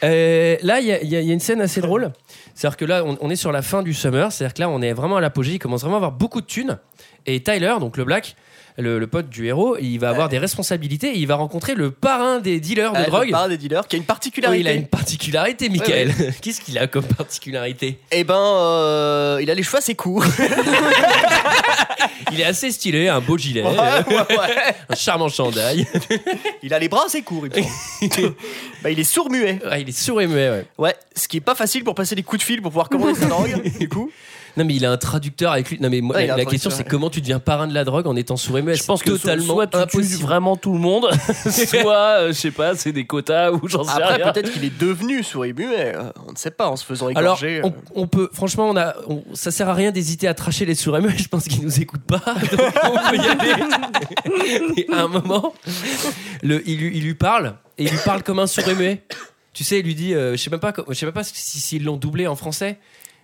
[0.03, 2.13] Euh, Là, il y, a- une scène assez drôle.
[2.55, 4.31] C'est-à-dire que là, on, on est sur la fin du summer.
[4.33, 5.53] C'est-à-dire que là, on est vraiment à l'apogée.
[5.53, 6.79] Il commence vraiment à avoir beaucoup de thunes.
[7.27, 8.37] Et Tyler, donc le black,
[8.77, 11.09] le, le pote du héros, il va avoir des responsabilités.
[11.15, 13.31] Et il va rencontrer le parrain des dealers de le drogue.
[13.31, 14.61] parrain des dealers qui a une particularité.
[14.61, 16.13] il a une particularité, Michael.
[16.43, 17.99] Qu'est-ce qu'il a comme particularité?
[18.11, 20.25] Eh ben, euh, il a les cheveux assez courts.
[22.33, 23.63] Il est assez stylé, un beau gilet,
[24.89, 25.87] un charmant chandail.
[26.63, 27.47] Il a les bras assez courts.
[27.47, 27.65] Il,
[28.83, 29.61] bah, il est sourd-muet.
[29.79, 30.67] Il est sourd et muet, ouais.
[30.79, 33.15] Ouais, ce qui est pas facile pour passer des coups de fil pour pouvoir commander
[33.15, 33.63] sa drogue.
[33.79, 34.11] Du coup,
[34.57, 35.79] Non, mais il a un traducteur avec lui.
[35.81, 37.67] Non, mais moi, Ouais, il a la, un la question, c'est comment tu deviens parrain
[37.67, 39.73] de la drogue en étant sourd et muet Je pense que so- totalement soit tu
[39.73, 40.23] tues impossible.
[40.23, 41.09] vraiment tout le monde,
[41.51, 44.33] soit, euh, je sais pas, c'est des quotas ou j'en sais après rien.
[44.33, 45.97] peut-être qu'il est devenu sourd-muet.
[45.97, 47.61] euh, on ne sait pas en se faisant Alors, égorger.
[47.65, 47.73] on, euh.
[47.97, 50.97] on peut, franchement, on a, on- ça sert à rien d'hésiter à tracher les sourds
[50.99, 51.17] et muets.
[51.19, 52.19] Je pense qu'ils nous écoutent pas.
[52.53, 53.55] Donc on peut y aller.
[54.77, 55.53] Et à un moment,
[56.43, 59.03] le, il, lui, il lui parle et il lui parle comme un sourd et muet.
[59.53, 61.25] Tu sais, il lui dit, euh, je sais même pas, co- je sais même pas
[61.25, 62.79] si s'ils l'ont doublé en français,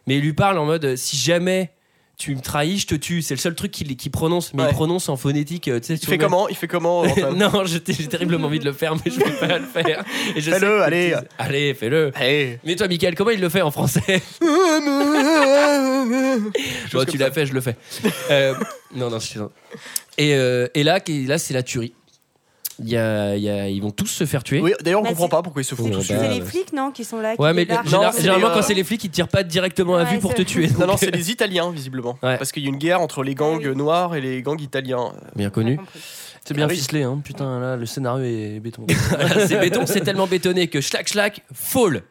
[0.07, 1.71] mais il lui parle en mode, si jamais
[2.19, 3.23] tu me trahis, je te tue.
[3.23, 4.69] C'est le seul truc qu'il prononce, mais Ouais.
[4.71, 5.69] il prononce en phonétique.
[5.69, 6.49] euh, tu sais, Il fait comment?
[6.51, 7.03] Il fait comment
[7.35, 10.05] non, j'ai terriblement envie de le faire, mais je vais pas le faire.
[10.37, 11.15] Fais-le, allez.
[11.39, 12.13] Allez, fais-le.
[12.15, 12.59] Allez.
[12.65, 14.23] Mais toi, Michael, comment il le fait en français?
[16.93, 17.77] Bon, tu l'as fait, je le fais.
[18.31, 18.55] Euh,
[18.95, 19.41] non, non, je suis.
[20.19, 21.95] Et, euh, et là, là c'est la tuerie.
[22.83, 24.61] Il y a, y a- ils vont tous se faire tuer.
[24.61, 26.17] Oui, d'ailleurs, on Bah, comprend c'est- pas pourquoi ils se font c'est- tous c'est tuer.
[26.17, 26.47] C'est Bah, les ouais.
[26.47, 27.85] flics, non, qui sont là, qui Ouais, mais débarquent.
[27.85, 30.05] Non, général- c'est généralement, les, quand euh, c'est les flics, ils tirent pas directement à
[30.05, 30.69] Ouais, vue pour te c'est- tuer.
[30.79, 32.19] Non, non, c'est euh, les Italiens, visiblement.
[32.23, 32.39] Ouais.
[32.39, 33.77] Parce qu'il y a une guerre entre les gangs Ah oui.
[33.77, 35.13] noirs et les gangs italiens.
[35.37, 35.79] Bien connu.
[36.45, 36.77] C'est bien Ah oui.
[36.77, 37.21] ficelé, hein.
[37.23, 38.87] Putain, là, le scénario est béton.
[39.47, 42.03] C'est béton, c'est tellement bétonné que schlac schlac, fall.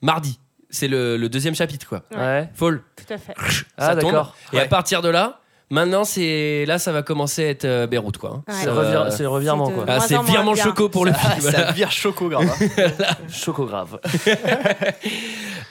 [0.00, 0.38] Mardi.
[0.70, 2.02] C'est le, le deuxième chapitre, quoi.
[2.16, 2.48] Ouais.
[2.54, 2.82] Fall.
[2.96, 3.34] Tout à fait.
[3.76, 4.10] Ah, ça tombe.
[4.10, 4.34] d'accord.
[4.54, 5.40] Et à partir de là,
[5.72, 8.30] maintenant, c'est là, ça va commencer à être euh, Beyrouth, quoi.
[8.30, 8.42] hein.
[8.46, 8.54] Ouais.
[8.62, 9.84] C'est va- c'est le revirement, C'est de- quoi.
[9.88, 10.62] Ah, moins c'est en moins virement bien.
[10.64, 11.40] choco pour le film.
[11.40, 12.48] ça vire choco grave.
[12.78, 13.06] hein.
[13.28, 13.98] Choco grave.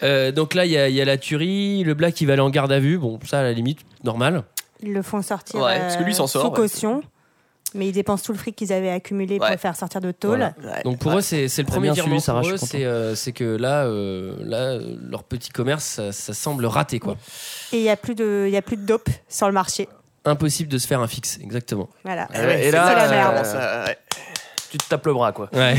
[0.03, 1.83] Euh, donc là, il y, a- il y a la tuerie.
[1.83, 2.97] Le Black, il va aller en garde à vue.
[2.97, 4.43] Bon, ça, à la limite, normal.
[4.81, 6.55] Ils le font sortir Ouais, parce que lui, il s'en euh, sort, sous ouais.
[6.55, 7.01] caution.
[7.73, 9.57] Mais ils dépensent tout le fric qu'ils avaient accumulé pour Ouais.
[9.57, 10.39] faire sortir de tôle.
[10.61, 10.75] Voilà.
[10.77, 10.83] Ouais.
[10.83, 12.57] Donc pour eux, c'est le premier bien virement suivi, pour eux.
[12.57, 16.99] C'est euh, c'est que là, euh, là, euh, leur petit commerce, ça, ça semble raté,
[16.99, 17.15] quoi.
[17.71, 19.87] Et il n'y a, plus de- il y a plus de dope sur le marché.
[20.25, 21.89] Impossible de se faire un fixe, exactement.
[22.03, 22.27] Voilà.
[22.33, 23.45] Ah ouais, Et c'est là, ça, la merde.
[23.45, 23.97] ça, ouais.
[24.71, 25.49] Tu te tapes le bras, quoi.
[25.53, 25.75] Ouais.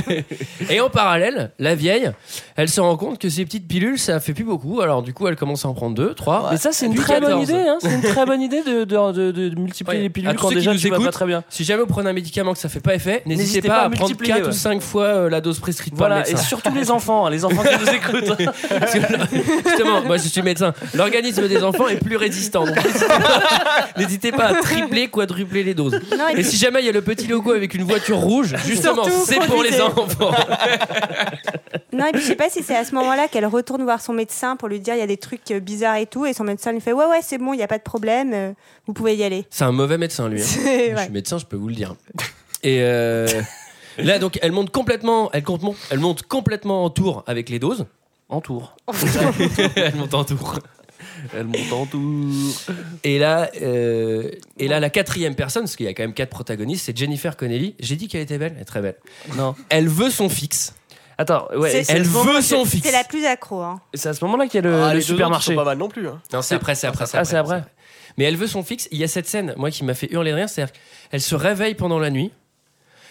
[0.70, 2.10] Et en parallèle, la vieille,
[2.56, 4.80] elle se rend compte que ces petites pilules, ça fait plus beaucoup.
[4.80, 6.48] Alors du coup, elle commence à en prendre deux, trois.
[6.50, 7.50] Mais ça, c'est une très bonne 14.
[7.50, 7.76] idée, hein.
[7.80, 10.02] C'est une très bonne idée de, de, de- de multiplier Ouais.
[10.04, 11.44] les pilules quand déjà tu vas pas très bien.
[11.50, 13.84] Si jamais vous prenez un médicament que ça fait pas effet, n'hésitez pas, pas à
[13.86, 14.52] à prendre multiplier, 4 ou ouais.
[14.52, 16.46] 5 fois euh, la dose prescrite Voilà, par le et médecin.
[16.48, 18.48] surtout les enfants, hein, les enfants qui nous écoutent.
[18.80, 18.98] Parce que
[19.66, 20.72] justement, moi je suis médecin.
[20.94, 22.64] L'organisme des enfants est plus résistant.
[22.64, 26.00] Donc n'hésitez pas, n'hésitez pas à tripler, quadrupler les doses.
[26.16, 28.21] Non, et Et puis- si jamais il y a le petit logo avec une voiture
[28.22, 30.30] rouge, justement, c'est pour les enfants.
[31.94, 34.14] Non, et puis je sais pas si c'est à ce moment-là qu'elle retourne voir son
[34.14, 36.24] médecin pour lui dire il y a des trucs euh, bizarres et tout.
[36.24, 38.32] Et son médecin lui fait Ouais, ouais, c'est bon, il n'y a pas de problème,
[38.32, 38.52] euh,
[38.86, 39.44] vous pouvez y aller.
[39.50, 40.40] C'est un mauvais médecin, lui.
[40.40, 40.44] hein.
[40.96, 41.94] Je suis médecin, je peux vous le dire.
[42.62, 43.26] Et euh,
[43.98, 47.84] là, donc, elle monte complètement, elle, compte- elle monte complètement en tour avec les doses.
[48.30, 48.74] En tour.
[49.76, 50.54] elle monte en tour.
[51.36, 52.00] Elle monte en tour.
[53.04, 56.30] Et là, euh, et là, la quatrième personne, parce qu'il y a quand même quatre
[56.30, 57.74] protagonistes, c'est Jennifer Connelly.
[57.80, 58.96] J'ai dit qu'elle était belle, elle est très belle.
[59.36, 59.54] Non.
[59.68, 60.74] Elle veut son fixe.
[61.18, 61.70] Attends, ouais.
[61.70, 62.86] C'est- c'est Elle veut son fixe.
[62.86, 63.60] C'est la plus accro.
[63.60, 63.80] Hein.
[63.94, 65.52] C'est à ce moment-là qu'il y a le, Ah, le supermarché.
[65.52, 66.08] sont pas mal non plus.
[66.08, 66.20] hein.
[66.32, 67.62] Non, c'est après, c'est après, Ah, c'est après.
[68.18, 68.88] Mais elle veut son fixe.
[68.90, 70.74] Il y a cette scène, moi, qui m'a fait hurler de rire, c'est-à-dire
[71.10, 72.30] qu'elle se réveille pendant la nuit.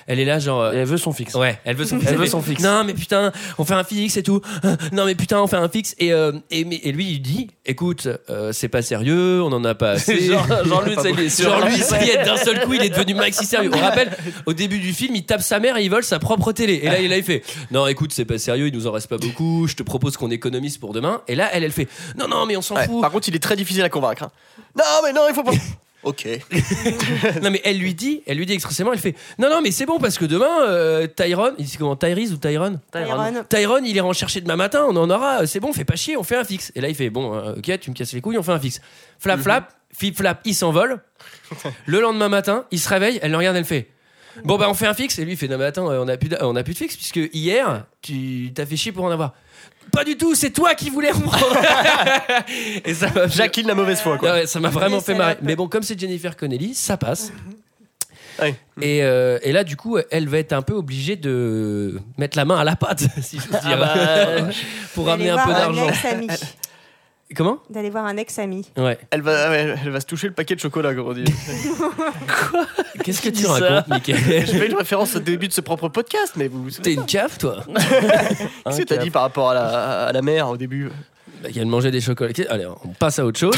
[0.08, 0.62] Elle est là, genre.
[0.62, 1.34] euh, Et elle veut son fixe.
[1.36, 2.12] Ouais, elle veut son fixe.
[2.12, 2.62] Elle veut son fixe.
[2.64, 4.42] Non, mais putain, on fait un fixe et tout.
[4.92, 5.96] Non, mais putain, on fait un fixe.
[6.00, 9.64] Et, euh, et, mais- et lui, il dit écoute, euh, c'est pas sérieux, on en
[9.64, 10.20] a pas assez.
[10.26, 12.74] genre, genre lui, ça y est, sur Genre lui, ça y est, d'un seul coup,
[12.74, 13.72] il est devenu maxi sérieux.
[13.74, 14.12] On rappelle,
[14.46, 16.80] au début du film, il tape sa mère et il vole sa propre télé.
[16.84, 19.18] Et là, il, il fait Non, écoute, c'est pas sérieux, il nous en reste pas
[19.18, 21.22] beaucoup, je te propose qu'on économise pour demain.
[21.28, 21.88] Et là, elle, elle fait
[22.18, 23.02] Non, non, mais on s'en Ouais, fout.
[23.02, 24.24] Par contre, il est très difficile à convaincre.
[24.24, 24.32] hein.
[24.78, 25.52] Non, mais non, il faut pas.
[26.04, 26.28] Ok.
[27.42, 29.86] Non, mais elle lui dit, elle lui dit expressément, elle fait Non, non, mais c'est
[29.86, 33.44] bon parce que demain, euh, Tyrone, il dit comment Tyrese ou Tyrone Tyrone.
[33.50, 36.18] Tyrone, il ira en chercher demain matin, on en aura, c'est bon, fais pas chier,
[36.18, 36.72] on fait un fixe.
[36.76, 38.60] Et là, il fait Bon, euh, ok, tu me casses les couilles, on fait un
[38.60, 38.82] fixe.
[39.20, 39.44] Flap, Mhm.
[39.44, 41.00] flap, flip, flap, il s'envole.
[41.86, 43.90] le lendemain matin, il se réveille, elle le regarde, elle fait
[44.46, 45.20] Bon, bah, on fait un fixe.
[45.20, 46.72] Et lui, il fait Non, mais attends, euh, on a plus, de- on a plus
[46.74, 49.34] de fixe puisque hier, tu t'as fait chier pour en avoir.
[49.92, 51.58] Pas du tout, c'est toi qui voulais en prendre.
[52.86, 54.30] Et ça m'a fait- Jacqueline la mauvaise foi, quoi.
[54.32, 55.38] Ah ouais, ça m'a vraiment fait marrer.
[55.42, 57.32] Mais bon, comme c'est Jennifer Connelly, ça passe.
[58.42, 58.56] Ouais.
[58.82, 62.46] Et, euh, et là, du coup, elle va être un peu obligée de mettre la
[62.46, 63.96] main à la pâte, si je veux dire, bah,
[64.96, 65.88] pour ramener un peu d'argent.
[67.36, 68.70] Comment D'aller voir un ex-ami.
[68.78, 68.98] Ouais.
[69.10, 71.24] Elle va, ouais, elle va se toucher le paquet de chocolat, comme on dit.
[73.04, 75.90] Qu'est-ce que tu ça racontes, Michael Je fais une référence au début de ce propre
[75.90, 77.64] podcast, mais vous T'es une cave, toi
[78.66, 79.64] Qu'est-ce que t'as dit par rapport à la,
[80.08, 80.90] à la mère au début
[81.42, 82.34] Bah, qu'elle mangeait des chocolats.
[82.50, 83.56] Allez, on passe à autre chose.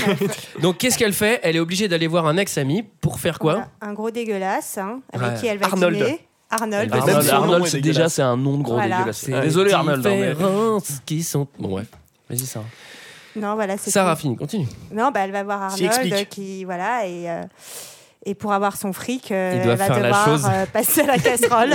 [0.62, 3.68] Donc, qu'est-ce qu'elle fait Elle est obligée d'aller voir un ex-ami pour faire quoi Voilà,
[3.82, 5.34] un gros dégueulasse, hein, avec Ouais.
[5.40, 5.96] qui elle va Arnold.
[5.98, 6.20] dîner.
[6.50, 6.94] Arnold.
[7.32, 8.98] Arnold, c'est déjà c'est un nom de gros Voilà.
[8.98, 9.26] dégueulasse.
[9.30, 10.04] Désolé les Arnold.
[10.06, 11.48] non, mais- différences qui sont.
[11.58, 11.88] Bon, bref.
[12.30, 12.66] Vas-y Sarah.
[13.36, 14.68] Non, voilà, c'est Sarah, fini, continue.
[14.94, 17.42] Non, bah, elle va voir Arnold qui voilà et euh,
[18.26, 20.46] et pour avoir son fric, euh, Il doit elle va faire la devoir chose.
[20.50, 21.72] euh, passer à la casserole.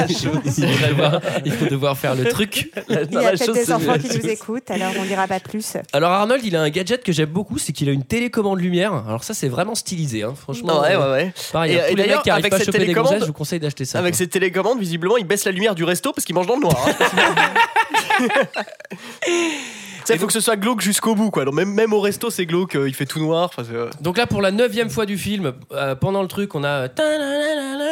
[1.45, 2.71] il, faut devoir faire le truc.
[2.89, 5.77] Il y a peut-être des enfants qui nous écoutent, alors on dira pas plus.
[5.93, 8.95] Alors Arnold, il a un gadget que j'aime beaucoup, c'est qu'il a une télécommande lumière.
[9.07, 10.33] Alors ça, c'est vraiment stylisé, hein.
[10.41, 10.81] franchement.
[10.81, 11.33] Ouais, euh, ouais, ouais.
[11.53, 13.09] Pareil, Et- hein, et d'ailleurs, mecs qui arrivent avec pas à cette choper des télécommande-
[13.11, 13.99] gonzesses, je vous conseille d'acheter ça.
[13.99, 14.19] Avec quoi.
[14.19, 16.87] cette télécommande, visiblement, il baisse la lumière du resto parce qu'il mange dans le noir.
[16.89, 18.25] hein.
[20.15, 21.45] Il faut que ce soit glauque jusqu'au bout, quoi.
[21.45, 23.51] Donc, même, même au resto, c'est glauque, euh, il fait tout noir.
[23.59, 26.89] Euh, Donc là, pour la neuvième fois du film, euh, pendant le truc, on a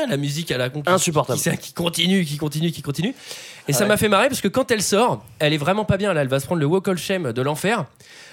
[0.08, 1.40] la musique à la con Insupportable.
[1.40, 3.14] qui, qui continue, qui continue, qui continue.
[3.68, 3.88] Et ça ouais.
[3.88, 6.12] m'a fait marrer parce que quand elle sort, elle est vraiment pas bien.
[6.12, 7.84] Là, elle va se prendre le walk of shame de l'enfer.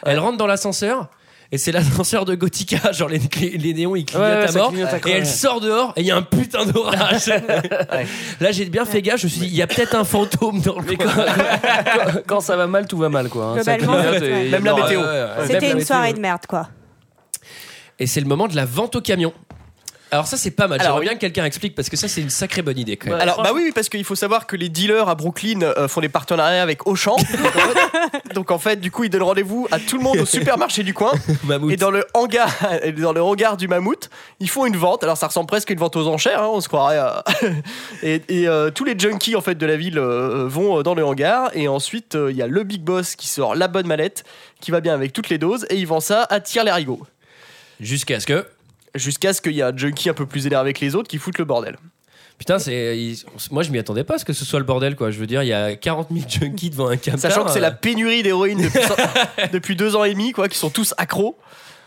[0.06, 1.10] Elle rentre dans l'ascenseur.
[1.52, 3.20] Et c'est l'ascenseur de Gothica, genre les,
[3.58, 4.70] les néons ils clignotent Ouais, ouais, à mort.
[4.72, 5.26] clignote à et elle ouais.
[5.26, 7.28] sort dehors et il y a un putain d'orage.
[8.40, 10.62] Là j'ai bien fait gaffe, je me suis dit, il y a peut-être un fantôme
[10.62, 11.14] dans le coin.
[11.16, 13.56] quand, quand ça va mal, tout va mal quoi.
[13.58, 13.64] hein.
[13.64, 14.50] Ça clignote et ouais.
[14.50, 15.00] Même la météo.
[15.02, 15.48] Ouais, ouais, ouais.
[15.48, 15.86] C'était une météo.
[15.86, 16.70] soirée de merde, quoi.
[18.00, 19.32] Et c'est le moment de la vente au camion.
[20.14, 20.80] Alors ça c'est pas mal.
[20.80, 23.10] Alors, J'aimerais bien que quelqu'un explique parce que ça c'est une sacrée bonne idée quand
[23.10, 23.20] même.
[23.20, 26.10] Alors, bah oui, parce qu'il faut savoir que les dealers à Brooklyn euh, font des
[26.10, 27.16] partenariats avec Auchan.
[28.36, 30.94] Donc, en fait- du coup, ils donnent rendez-vous à tout le monde au supermarché du
[30.94, 31.12] coin.
[31.72, 32.50] Et dans le hangar,
[32.84, 35.04] et dans le hangar du mammouth, ils font une vente.
[35.04, 36.98] Alors ça ressemble presque à une vente aux enchères, hein, on se croirait.
[36.98, 37.24] à-
[38.04, 40.94] et et, euh, tous les junkies en fait de la ville euh, vont euh, dans
[40.96, 41.50] le hangar.
[41.54, 44.24] Et ensuite, euh, il y a le big boss qui sort la bonne mallette,
[44.62, 47.02] qui va bien avec toutes les doses, et il vend ça à tire les rigots.
[47.80, 48.46] Jusqu'à ce que
[48.96, 51.18] Jusqu'à ce qu'il y ait un junkie un peu plus énervé que les autres qui
[51.18, 51.78] foutent le bordel.
[52.38, 52.98] Putain, c'est.
[52.98, 53.18] il-
[53.52, 55.12] Moi, je m'y attendais pas à ce que ce soit le bordel, quoi.
[55.12, 57.20] Je veux dire, il y a 40 000 junkies devant un camtar.
[57.20, 58.80] Sachant que c'est la euh, pénurie d'héroïne depuis,
[59.54, 61.38] depuis deux ans et demi, quoi, qui sont tous accros.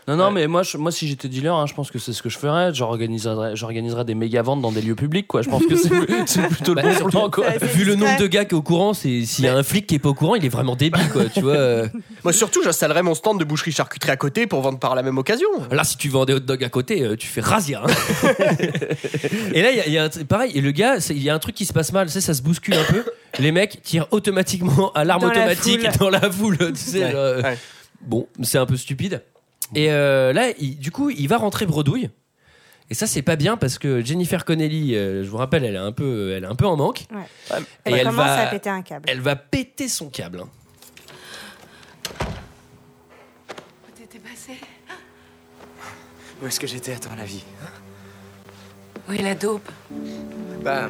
[0.07, 2.21] Non, non, mais moi, je- moi si j'étais dealer, hein, je pense que c'est ce
[2.23, 2.73] que je ferais.
[2.73, 5.41] J'organiserais j'organiserais des méga ventes dans des lieux publics, quoi.
[5.41, 5.89] Je pense que c'est
[6.25, 7.49] c'est plutôt le Bah, bon plan, quoi.
[7.61, 9.85] Vu le nombre de gars qui est au courant, c'est s'il y a un flic
[9.85, 11.25] qui est pas au courant, il est vraiment débile, quoi.
[11.25, 11.57] Tu vois.
[12.23, 15.17] Moi, surtout, j'installerais mon stand de boucherie charcuterie à côté pour vendre par la même
[15.17, 15.47] occasion.
[15.71, 17.83] Là, si tu vends des hot dogs à côté, euh, tu fais razia.
[17.83, 18.33] hein.
[19.53, 20.51] et là, il y a- il y, a un truc- pareil.
[20.55, 22.07] Et le gars, il y a un truc qui se passe mal.
[22.07, 23.03] Tu sais, ça se bouscule un peu.
[23.39, 26.57] Les mecs tirent automatiquement à l'arme la automatique dans la foule.
[26.57, 27.57] Tu sais, Ouais, genre, euh, ouais.
[28.01, 29.21] Bon, c'est un peu stupide.
[29.75, 32.09] Et euh, là, il- du coup, il va rentrer bredouille.
[32.89, 35.77] Et ça, c'est pas bien parce que Jennifer Connelly, euh, je vous rappelle, elle est
[35.79, 37.05] un peu, elle est un peu en manque.
[37.11, 37.19] Ouais.
[37.59, 39.09] Et Elle, elle commence va- à péter un câble.
[39.09, 40.39] Elle va péter son câble.
[40.45, 40.49] hein.
[43.95, 44.53] T'étais passé
[46.41, 47.43] Où est-ce que j'étais à ton avis
[49.09, 49.69] Oui, la dope?
[50.63, 50.89] Bah,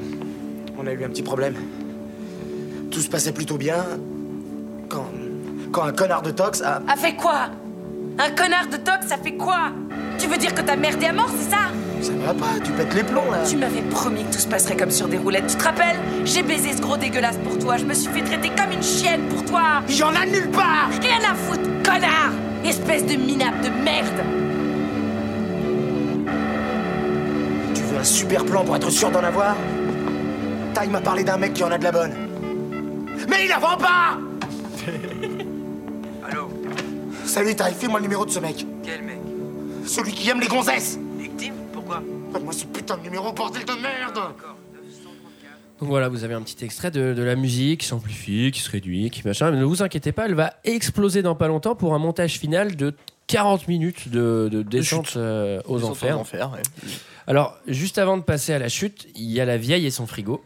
[0.78, 1.56] on a eu un petit problème.
[2.92, 3.84] Tout se passait plutôt bien
[4.90, 5.10] quand,
[5.72, 6.82] quand un connard de Tox a...
[6.88, 7.50] A fait quoi?
[8.20, 9.72] Un connard de tox, ça fait quoi?
[10.18, 11.58] Tu veux dire que t'as merdé à mort, c'est ça?
[12.02, 13.40] Ça va pas, tu pètes les plombs là.
[13.48, 15.48] Tu m'avais promis que tout se passerait comme sur des roulettes.
[15.48, 15.98] Tu te rappelles?
[16.26, 17.78] J'ai baisé ce gros dégueulasse pour toi.
[17.78, 19.82] Je me suis fait traiter comme une chienne pour toi.
[19.90, 22.32] Y'en a nulle part Rien à foutre, connard
[22.66, 24.24] Espèce de minable de merde
[27.76, 29.56] Tu veux un super plan pour être sûr d'en avoir?
[30.74, 32.14] Ty m'a parlé d'un mec qui en a de la bonne.
[33.30, 34.18] Mais il la vend pas
[37.38, 38.66] Salut Ty, fais-moi le numéro de ce mec.
[38.84, 39.20] Quel mec
[39.86, 42.02] Celui qui aime les gonzesses Victime Pourquoi
[42.34, 44.16] Donne-moi ce putain de numéro, bordel de merde
[45.80, 48.72] Donc voilà, vous avez un petit extrait de, de la musique qui s'amplifie, qui se
[48.72, 49.52] réduit, qui machin.
[49.52, 52.76] Mais ne vous inquiétez pas, elle va exploser dans pas longtemps pour un montage final
[52.76, 52.96] de
[53.28, 56.18] 40 minutes de, de descente euh, aux enfers.
[56.18, 56.64] aux enfers, ouais.
[57.28, 60.08] Alors, juste avant de passer à la chute, il y a la vieille et son
[60.08, 60.44] frigo.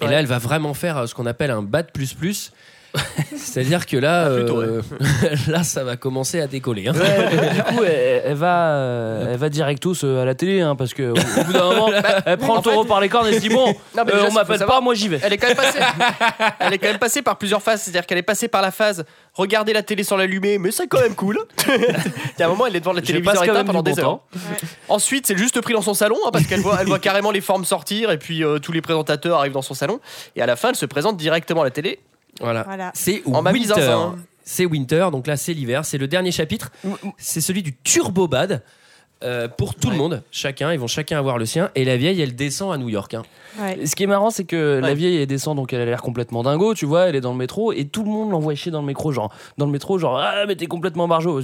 [0.00, 0.10] Et Ouais.
[0.10, 2.50] là, elle va vraiment faire euh, ce qu'on appelle un bat plus plus.
[3.36, 4.82] C'est-à-dire que là, Ah, plutôt, euh,
[5.48, 6.88] là, ça va commencer à décoller.
[6.88, 6.92] hein.
[6.92, 10.76] Ouais, du coup, elle, elle va, euh, elle va directos euh, à la télé, hein,
[10.76, 11.90] parce que au, au bout d'un moment,
[12.26, 14.12] elle prend en le taureau fait- par les cornes et se dit bon, Non, mais
[14.12, 15.20] euh, déjà, on m'appelle pas, moi j'y vais.
[15.22, 15.78] Elle est quand même passée.
[16.60, 17.82] elle est quand même passée par plusieurs phases.
[17.82, 21.00] C'est-à-dire qu'elle est passée par la phase regarder la télé sans l'allumer, mais c'est quand
[21.00, 21.38] même cool.
[21.68, 24.20] Il y a un moment, elle est devant la télévision éteinte pendant des bon heures.
[24.88, 27.40] Ensuite, c'est juste pris dans son salon hein, parce qu'elle voit, elle voit carrément les
[27.40, 30.00] formes sortir et puis euh, tous les présentateurs arrivent dans son salon.
[30.36, 32.00] Et à la fin, elle se présente directement à la télé.
[32.40, 32.62] Voilà.
[32.64, 32.90] Voilà.
[32.94, 33.96] C'est Winter.
[34.42, 36.72] C'est Winter, donc là c'est l'hiver, c'est le dernier chapitre.
[37.18, 38.62] C'est celui du Turbo Bad.
[39.22, 40.22] Euh, pour tout le monde.
[40.30, 41.70] Chacun, ils vont chacun avoir le sien.
[41.74, 43.14] Et la vieille, elle descend à New York.
[43.14, 43.22] hein.
[43.60, 43.84] Ouais.
[43.84, 46.44] Ce qui est marrant, c'est que la vieille elle descend, donc elle a l'air complètement
[46.44, 48.80] dingo, tu vois, elle est dans le métro et tout le monde l'envoie chier dans
[48.80, 51.40] le métro, genre dans le métro, genre ah mais t'es complètement barjo.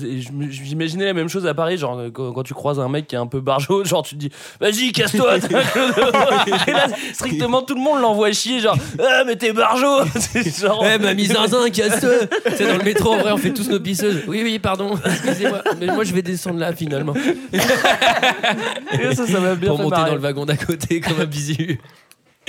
[0.48, 3.18] J'imaginais la même chose à Paris, genre quand, quand tu croises un mec qui est
[3.18, 5.38] un peu barjo, genre tu te dis vas-y casse-toi.
[6.68, 10.04] et là strictement tout le monde l'envoie chier, genre ah mais t'es barjo.
[10.20, 12.10] C'est genre Ouais, mamie zinzin, casse-toi
[12.56, 14.22] C'est dans le métro, en vrai, on fait tous nos pisseuses.
[14.28, 15.62] Oui, oui, pardon, excusez-moi.
[15.80, 17.14] Mais moi, je vais descendre là, finalement.
[19.00, 20.10] Et ça, ça m'a bien Pour fait monter marrer.
[20.10, 21.78] dans le wagon d'à côté, comme un bisu.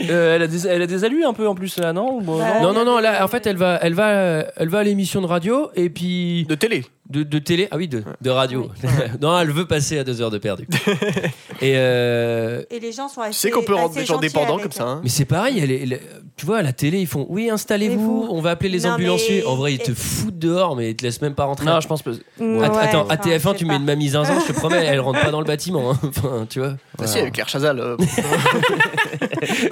[0.09, 2.21] Euh, elle, a des, elle a des allus un peu en plus là, non?
[2.21, 4.79] Bon, Bah, Non, non, non, là, en fait, elle va, elle va, euh, elle va
[4.79, 6.45] à l'émission de radio et puis.
[6.47, 6.85] De télé.
[7.09, 8.69] De, de télé Ah oui, de, de radio.
[9.21, 10.67] non, elle veut passer à deux heures de perdu.
[11.61, 11.73] et.
[11.77, 13.31] euh, Et les gens sont assez.
[13.31, 14.83] Tu sais qu'on peut rendre des gens dépendants comme ça.
[14.83, 14.99] hein.
[15.03, 16.01] Mais c'est pareil, elle est- elle est-
[16.35, 19.39] tu vois, à la télé, ils font Oui, installez-vous, on va appeler les Non, ambulanciers.
[19.39, 21.65] mais- En vrai, ils te foutent dehors, mais ils te laissent même pas rentrer.
[21.65, 22.11] Non, je pense pas.
[22.11, 23.71] Ouais, Attends, à enfin, je TF1, sais tu pas.
[23.71, 25.91] mets une mamie zinzin, je te promets, elle rentre pas dans le bâtiment.
[25.91, 25.99] hein.
[26.03, 26.73] Enfin, tu vois.
[27.01, 27.79] Ah si, avec Claire Chazal.
[27.79, 27.95] euh,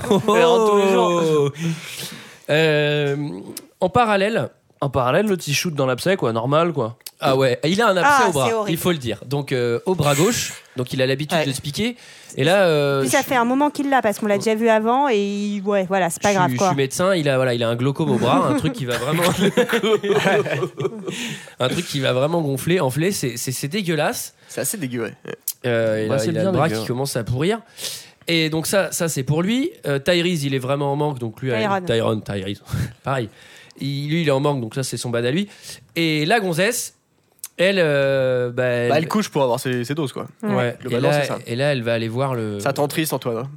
[0.10, 1.52] Oh rentre tous les jours.
[2.50, 3.16] Euh,
[3.82, 4.50] en parallèle,
[4.82, 6.98] En parallèle, le petit shoot dans l'abcès, quoi, normal, quoi.
[7.22, 8.72] ah ouais, il a un abcès Ah, au bras, horrible.
[8.72, 9.20] il faut le dire.
[9.26, 11.46] Donc euh, au bras gauche, donc il a l'habitude Ouais.
[11.46, 11.96] de se piquer.
[12.36, 14.68] Et là, euh, Puis ça fait un moment qu'il l'a parce qu'on l'a déjà vu
[14.68, 16.68] avant et il- ouais, voilà, c'est pas je, grave suis- je quoi.
[16.68, 18.98] suis médecin, il a voilà, il a un glaucome au bras, un truc qui va
[18.98, 19.24] vraiment,
[21.60, 23.12] un truc qui va vraiment gonfler, enfler.
[23.12, 24.34] C'est c'est- c'est dégueulasse.
[24.48, 25.14] C'est assez dégueu, ouais.
[25.66, 26.82] Euh, il Bah, a, c'est il a bien le bras dégueu.
[26.82, 27.60] qui commence à pourrir.
[28.28, 29.72] Et donc ça, ça c'est pour lui.
[29.86, 31.82] Euh, Tyrese, il est vraiment en manque, donc lui, Tyron.
[31.82, 32.62] Tyron, Tyrese,
[33.04, 33.30] pareil.
[33.80, 35.48] Il- lui, il est en manque, donc ça c'est son bad à lui.
[35.96, 36.96] Et la gonzesse,
[37.58, 40.28] elle, euh, bah, elle- Bah, elle couche pour avoir ses, ses doses, quoi.
[40.44, 40.76] ouais.
[40.80, 41.38] Et Globalement, là, c'est ça.
[41.46, 42.60] et là, elle va aller voir le.
[42.60, 43.38] Ça t'en triste, Antoine.
[43.38, 43.50] hein.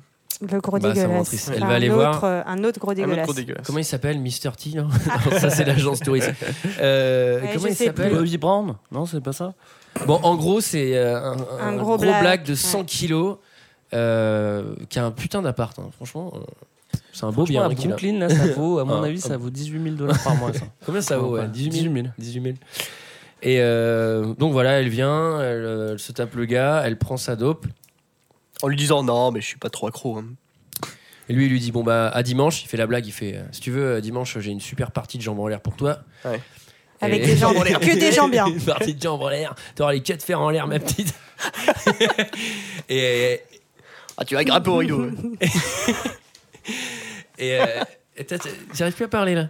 [0.53, 1.27] Le gros Bah, ça me rend dégueulasse.
[1.27, 1.51] triste.
[1.53, 3.25] Elle Enfin, va aller voir- euh, un autre gros Un autre dégueulasse.
[3.25, 3.67] gros dégueulasse.
[3.67, 4.53] Comment il s'appelle, Mr.
[4.57, 4.89] T non Non,
[5.41, 6.31] Ça c'est l'agence touriste.
[6.81, 9.55] Euh, Ouais, comment je il sais s'appelle Bobby Brown Non, c'est pas ça
[10.07, 12.57] Bon, en gros, c'est euh, un, Un un gros gros, black, black de ouais.
[12.57, 13.39] 100 kilos
[13.95, 15.77] euh, qui a un putain d'appart.
[15.81, 15.89] hein.
[15.97, 16.39] Franchement, euh,
[17.13, 17.69] c'est un beau bien à.
[17.69, 20.53] Brooklyn, là, ça vaut, à mon Ah, avis, ça vaut 18 000 dollars par mois,
[20.53, 20.61] ça.
[20.87, 22.07] Combien ça vaut Ouais, ouais, 18 18 000 000.
[22.19, 22.55] 18 000.
[23.43, 27.17] Et euh, donc voilà, elle vient, elle, euh, elle se tape le gars, elle prend
[27.17, 27.67] sa dope.
[28.63, 30.19] En lui disant non, mais je suis pas trop accro.
[30.19, 30.25] hein.
[31.29, 33.37] Et lui, il lui dit Bon, bah, à dimanche, il fait la blague, il fait
[33.37, 35.99] euh, Si tu veux, dimanche, j'ai une super partie de jambes en l'air pour toi.
[36.25, 36.41] Ouais.
[37.01, 38.47] Avec Et- des jambes, que des jambes bien.
[38.49, 39.55] une partie de jambes en l'air.
[39.77, 41.15] T'auras les quatre fers en l'air, ma petite.
[42.89, 43.41] et.
[44.17, 45.07] Ah, tu vas grimper au rideau.
[47.39, 47.61] Et.
[47.61, 47.67] euh,
[48.75, 49.49] J'arrive plus à parler là.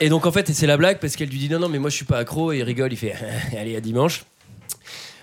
[0.00, 1.90] Et donc en fait c'est la blague parce qu'elle lui dit non non mais moi
[1.90, 3.14] je suis pas accro et il rigole il fait
[3.58, 4.24] allez à dimanche.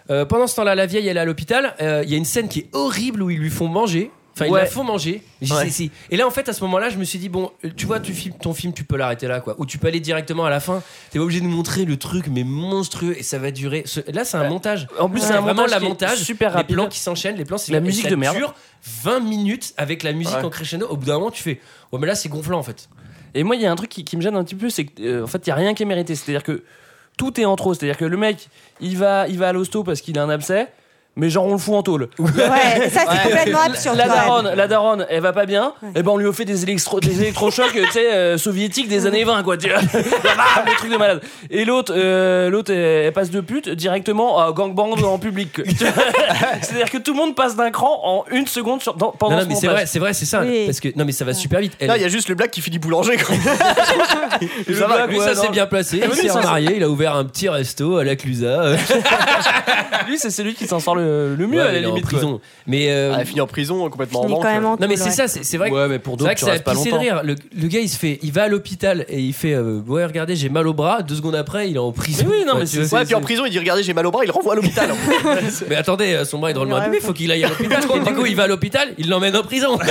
[0.09, 1.75] Euh, pendant ce temps-là la vieille elle est à l'hôpital.
[1.81, 4.11] Euh, Il y a une scène qui est horrible où ils lui font manger.
[4.33, 4.61] Enfin ils Ouais.
[4.61, 5.23] la font manger.
[5.41, 5.65] J'ai dit, Ouais.
[5.65, 7.69] c'est- c'est- Et là en fait à ce moment-là je me suis dit bon euh,
[7.75, 9.99] tu vois tu filmes ton film tu peux l'arrêter là quoi ou tu peux aller
[9.99, 10.81] directement à la fin.
[11.09, 13.83] T'es pas obligé de nous montrer le truc mais monstrueux et ça va durer.
[13.85, 14.87] Ce- Là c'est un montage.
[14.99, 16.75] En plus, C'est un vraiment montage la qui est montage, super les rapide.
[16.75, 18.37] plans qui s'enchaînent, les plans c'est La et musique ça de merde.
[18.37, 18.53] dure
[19.03, 20.43] 20 minutes avec la musique Ouais.
[20.45, 20.87] en crescendo.
[20.87, 21.59] Au bout d'un moment tu fais
[21.91, 22.87] ouais mais là c'est gonflant en fait.
[23.33, 24.83] Et moi, il y a un truc qui, qui me gêne un petit peu, c'est
[24.83, 26.15] qu'en en fait, il n'y a rien qui est mérité.
[26.15, 26.63] C'est-à-dire que
[27.17, 27.73] tout est en trop.
[27.73, 28.49] C'est-à-dire que le mec,
[28.81, 30.67] il va, il va à l'hosto parce qu'il a un abcès,
[31.15, 32.07] mais genre on le fout en tôle.
[32.19, 33.97] Ouais, ça c'est complètement absurde.
[33.97, 36.63] La daronne, la daronne, elle va pas bien, et ben on lui a fait des,
[36.63, 39.69] électro, des électrochocs, tu sais, euh, soviétiques des années 20, quoi, des
[40.77, 41.21] trucs de malade.
[41.49, 45.61] Et l'autre, euh, l'autre, elle, elle passe de pute directement à gangbang en public.
[46.61, 49.41] C'est-à-dire que tout le monde passe d'un cran en une seconde sur, dans- pendant Non,
[49.41, 50.41] non, mais c'est vrai, c'est vrai, c'est ça.
[50.41, 50.65] Oui.
[50.65, 51.73] Parce que non, mais ça va super vite.
[51.79, 53.17] Elle- Là, il y a juste le black qui finit boulanger.
[53.17, 53.35] Quoi.
[54.67, 56.01] Le ça va, black, lui, ouais, ça s'est bien placé.
[56.03, 56.77] Il s'est ça, remarié.
[56.77, 58.75] Il a ouvert un petit resto à la Clusa.
[60.07, 61.89] Lui, c'est celui qui s'en sort le, le mieux Ouais, à la il est en
[61.89, 62.03] limite.
[62.09, 62.19] quoi.
[62.19, 62.41] prison.
[62.67, 64.41] Mais euh, Ah, elle finit en prison, complètement en manque.
[64.43, 65.09] quand même en non, mais c'est ouais.
[65.11, 65.27] ça.
[65.27, 65.69] C'est c'est vrai.
[65.69, 67.21] que- Ouais, mais pour C'est d'autres, vrai que ça a pissé de rire.
[67.23, 70.05] Le, le gars, il se fait, il va à l'hôpital et il fait, euh, ouais,
[70.05, 71.01] regardez, j'ai mal au bras.
[71.01, 72.25] Deux secondes après, il est en prison.
[72.27, 72.93] Mais oui, non, Ouais, mais c'est-.
[72.93, 74.55] Ouais, puis en prison, il dit Regardez, j'ai mal au bras, il le renvoie à
[74.55, 74.89] l'hôpital.
[75.69, 76.99] Mais attendez, euh, son bras est drôlement abîmé.
[76.99, 77.81] Faut qu'il aille à l'hôpital.
[78.05, 78.89] Du coup, il va à l'hôpital.
[78.97, 79.77] Il l'emmène en prison.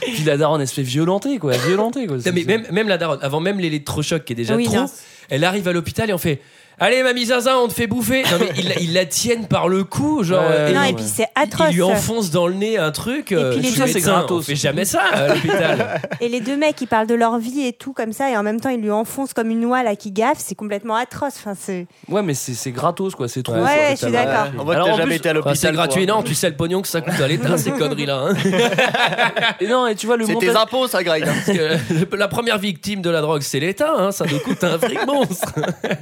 [0.00, 1.52] Puis la daronne, elle se fait violenter, quoi.
[1.52, 2.16] Violenter, quoi.
[2.16, 4.64] Non, C'est- mais c'est- même, même la daronne, avant même l'électrochoc qui est déjà Oui,
[4.64, 4.86] trop, non.
[5.30, 6.40] elle arrive à l'hôpital et on fait
[6.80, 8.22] Allez, mamie Zaza, on te fait bouffer.
[8.22, 10.42] Non, mais ils, la- ils la tiennent par le cou, genre.
[10.44, 11.72] Euh, Non, ils- et puis c'est ils atroce.
[11.72, 13.32] lui enfoncent dans le nez un truc.
[13.32, 14.38] euh, puis les deux- c'est gratos.
[14.38, 16.00] On fait jamais ça à l'hôpital.
[16.20, 18.42] Et les deux mecs, ils parlent de leur vie et tout comme ça, et en
[18.42, 20.38] même temps, ils lui enfoncent comme une oie là qui gaffe.
[20.38, 21.34] C'est complètement atroce.
[21.38, 21.86] Enfin, c'est.
[22.08, 23.28] Ouais, mais c'est c'est gratos, quoi.
[23.28, 23.54] C'est trop.
[23.56, 24.48] Ouais, je suis d'accord.
[24.58, 25.56] On voit que t'as en jamais plus- été à l'hôpital.
[25.56, 28.20] c'est gratuit, non Tu sais le pognon que ça coûte à l'État, ces conneries-là.
[28.30, 28.34] hein.
[29.60, 31.24] Et non, et tu vois, le C'est tes impôts, ça, Greg.
[31.24, 31.32] hein.
[31.46, 33.92] Parce que la première victime de la drogue, c'est l'État.
[33.96, 35.52] hein, Ça nous coûte un fric monstre.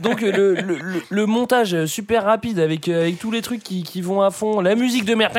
[0.02, 3.62] Donc euh, le, le, le- le montage super rapide avec, euh, avec tous les trucs
[3.62, 5.32] qui, qui vont à fond, la musique de merde,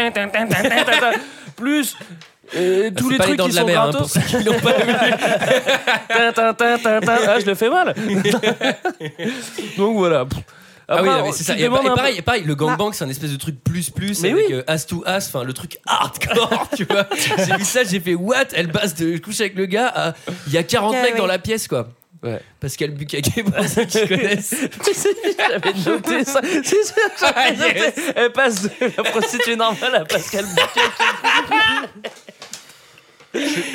[1.55, 1.95] plus
[2.55, 4.17] euh, tous les trucs qui de la sont hein, gratos.
[6.09, 7.93] Ah, je le fais mal.
[9.78, 10.25] Donc voilà.
[10.25, 10.39] Pff.
[10.89, 11.57] Ah oui, Après, c'est ça.
[11.59, 12.65] Et, pareil, et pareil, le Bah.
[12.65, 14.53] gangbang, c'est un espèce de truc plus plus Mais avec oui.
[14.53, 17.05] euh, as to as, enfin le truc hardcore, tu vois.
[17.45, 18.45] J'ai vu ça, j'ai fait what?
[18.53, 20.13] Elle passe de coucher avec le gars à
[20.47, 21.17] il y a 40 Ouais, mecs ouais.
[21.17, 21.89] dans la pièce quoi.
[22.28, 22.41] Ouais.
[22.59, 24.55] Pascal Bukake pour ceux qui connaissent.
[25.38, 26.41] J'avais noté ça.
[26.43, 27.93] C'est sûr que j'avais Ah, yes.
[28.15, 30.82] Elle passe de la prostituée normale à Pascal Buquet.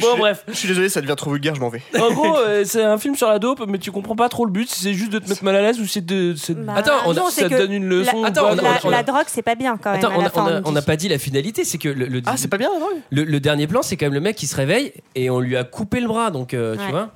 [0.01, 0.45] Bon, bref.
[0.49, 1.83] Je suis désolé, ça devient trop vulgaire, je m'en vais.
[2.01, 4.51] En gros, euh, c'est un film sur la dope, mais tu comprends pas trop le
[4.51, 4.69] but.
[4.69, 6.35] Si c'est juste de te mettre mal à l'aise ou c'est de.
[6.37, 8.55] c'est de- Bah, Attends, on a- non, ça c'est te donne une leçon la, pas,
[8.91, 10.01] la- drogue, c'est pas bien quand même.
[10.05, 12.71] Attends, on n'a pas dit la finalité, c'est que le, le, Ah, c'est pas bien
[12.73, 15.31] la drogue le, le dernier plan, c'est quand même le mec qui se réveille et
[15.31, 17.11] on lui a coupé le bras, donc euh, tu vois.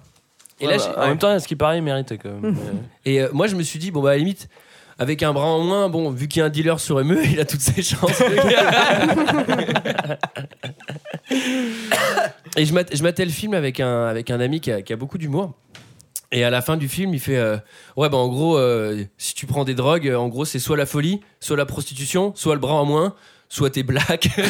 [0.61, 2.57] Et Ouais, là, bah, j'ai- en même temps, ce qui paraît, il méritait quand même.
[3.05, 4.49] Et euh, moi, je me suis dit, bon, bah, à la limite,
[4.99, 7.39] avec un bras en moins, bon, vu qu'il y a un dealer sur ME, il
[7.41, 8.23] a toutes ses chances.
[12.57, 14.93] et je mat- je matais le film avec un, avec un ami qui a, qui
[14.93, 15.53] a beaucoup d'humour.
[16.33, 17.57] Et à la fin du film, il fait euh,
[17.97, 20.77] Ouais, bah en gros, euh, si tu prends des drogues, euh, en gros, c'est soit
[20.77, 23.15] la folie, soit la prostitution, soit le bras en moins,
[23.49, 24.29] soit t'es black.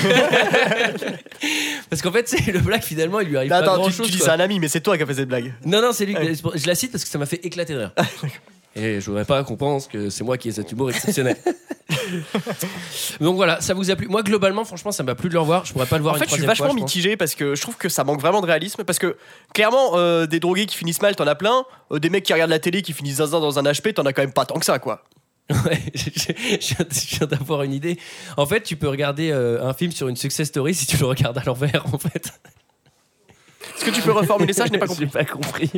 [1.90, 3.92] Parce qu'en fait, c'est le black, finalement, il lui arrive Mais pas Attends, grand tu,
[3.92, 4.06] chose.
[4.06, 5.54] tu dis ça à un ami, mais c'est toi qui as fait cette blague.
[5.64, 6.16] Non, non, c'est lui.
[6.54, 7.92] Je la cite parce que ça m'a fait éclater de rire.
[8.78, 11.36] Et je voudrais pas qu'on pense que c'est moi qui ai cet humour exceptionnel.
[13.20, 14.06] Donc voilà, ça vous a plu.
[14.06, 15.64] Moi, globalement, franchement, ça m'a plu de le revoir.
[15.64, 17.34] Je pourrais pas le voir En une fait, je suis fois, vachement je mitigé parce
[17.34, 18.84] que je trouve que ça manque vraiment de réalisme.
[18.84, 19.16] Parce que
[19.54, 21.64] clairement, euh, des drogués qui finissent mal, t'en as plein.
[21.90, 24.12] Euh, des mecs qui regardent la télé qui finissent zinzin dans un HP, t'en as
[24.12, 25.02] quand même pas tant que ça, quoi.
[25.50, 27.98] Ouais, je, viens d'avoir une idée.
[28.36, 31.06] En fait, tu peux regarder euh, un film sur une success story si tu le
[31.06, 32.32] regardes à l'envers, en fait.
[33.76, 34.64] Est-ce que tu peux reformuler ça?
[34.66, 35.04] Je n'ai pas compris.
[35.04, 35.70] J'ai pas compris.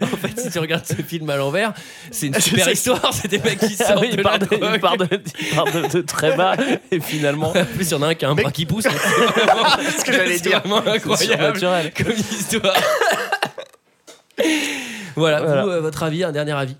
[0.00, 1.74] En fait, si tu regardes ce film à l'envers,
[2.10, 3.12] c'est une super histoire.
[3.12, 4.70] C'est des mecs qui Ah sortent oui, de part de, drogue.
[4.74, 5.08] il part de,
[5.40, 6.56] il part de- de très bas
[6.90, 7.50] et finalement.
[7.50, 8.84] En plus, il y en a un qui a un bras qui pousse.
[8.84, 10.60] C'est ce que j'allais dire.
[10.60, 11.60] vraiment incroyable
[11.96, 12.74] comme histoire.
[15.16, 15.62] voilà, Voilà.
[15.64, 16.76] vous, euh, votre avis, un dernier avis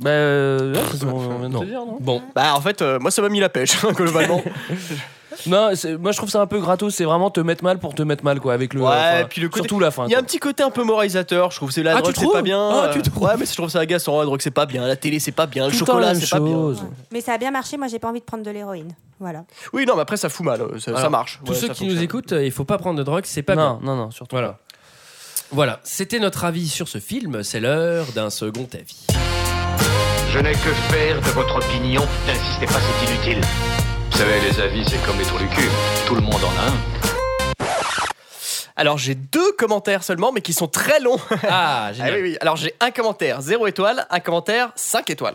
[0.00, 1.60] Bah, euh, ouais, c'est ce qu'on vient de Non.
[1.60, 4.42] te dire, non Bon, Bah, en fait, euh, moi, ça m'a mis la pêche, globalement.
[5.46, 7.94] Non, c'est- moi je trouve ça un peu gratos, c'est vraiment te mettre mal pour
[7.94, 8.82] te mettre mal, quoi, avec le.
[8.82, 10.04] Ouais, enfin, puis le côté- Surtout la fin.
[10.06, 10.26] Il y a un quoi.
[10.26, 11.70] petit côté un peu moralisateur, je trouve.
[11.70, 12.58] C'est la Ah, drogue, tu c'est trouves pas bien.
[12.70, 14.18] Ah, tu euh, trouves Ouais, mais je trouve ça agaçant.
[14.18, 14.86] La drogue, c'est pas bien.
[14.86, 15.66] La télé, c'est pas bien.
[15.68, 16.52] Le Tout le temps la chocolat, même c'est pas bien.
[16.52, 16.82] chose.
[17.12, 17.78] Mais ça a bien marché.
[17.78, 18.92] Moi, j'ai pas envie de prendre de l'héroïne.
[19.18, 19.44] Voilà.
[19.72, 20.60] Oui, non, mais après, ça fout mal.
[20.60, 21.40] euh, Ça, ça Alors, marche.
[21.44, 22.04] tous Ouais, ceux ça qui nous fonctionne.
[22.04, 23.78] écoutent, euh, il faut pas prendre de drogue, c'est pas bien.
[23.82, 24.34] Non, non, non, surtout.
[24.36, 24.58] Voilà.
[25.52, 27.42] Voilà, c'était notre avis sur ce film.
[27.44, 29.06] C'est l'heure d'un second avis.
[30.32, 32.06] Je n'ai que faire de votre opinion.
[32.26, 33.40] N'insistez pas, c'est inutile.
[34.10, 35.68] Vous savez, les avis, c'est comme les trous du cul.
[36.06, 37.64] Tout le monde en a un.
[38.76, 41.18] Alors, j'ai deux commentaires seulement, mais qui sont très longs.
[41.48, 42.36] Ah, Ah oui, oui.
[42.40, 45.34] Alors, j'ai un commentaire 0 étoile, un commentaire 5 étoiles.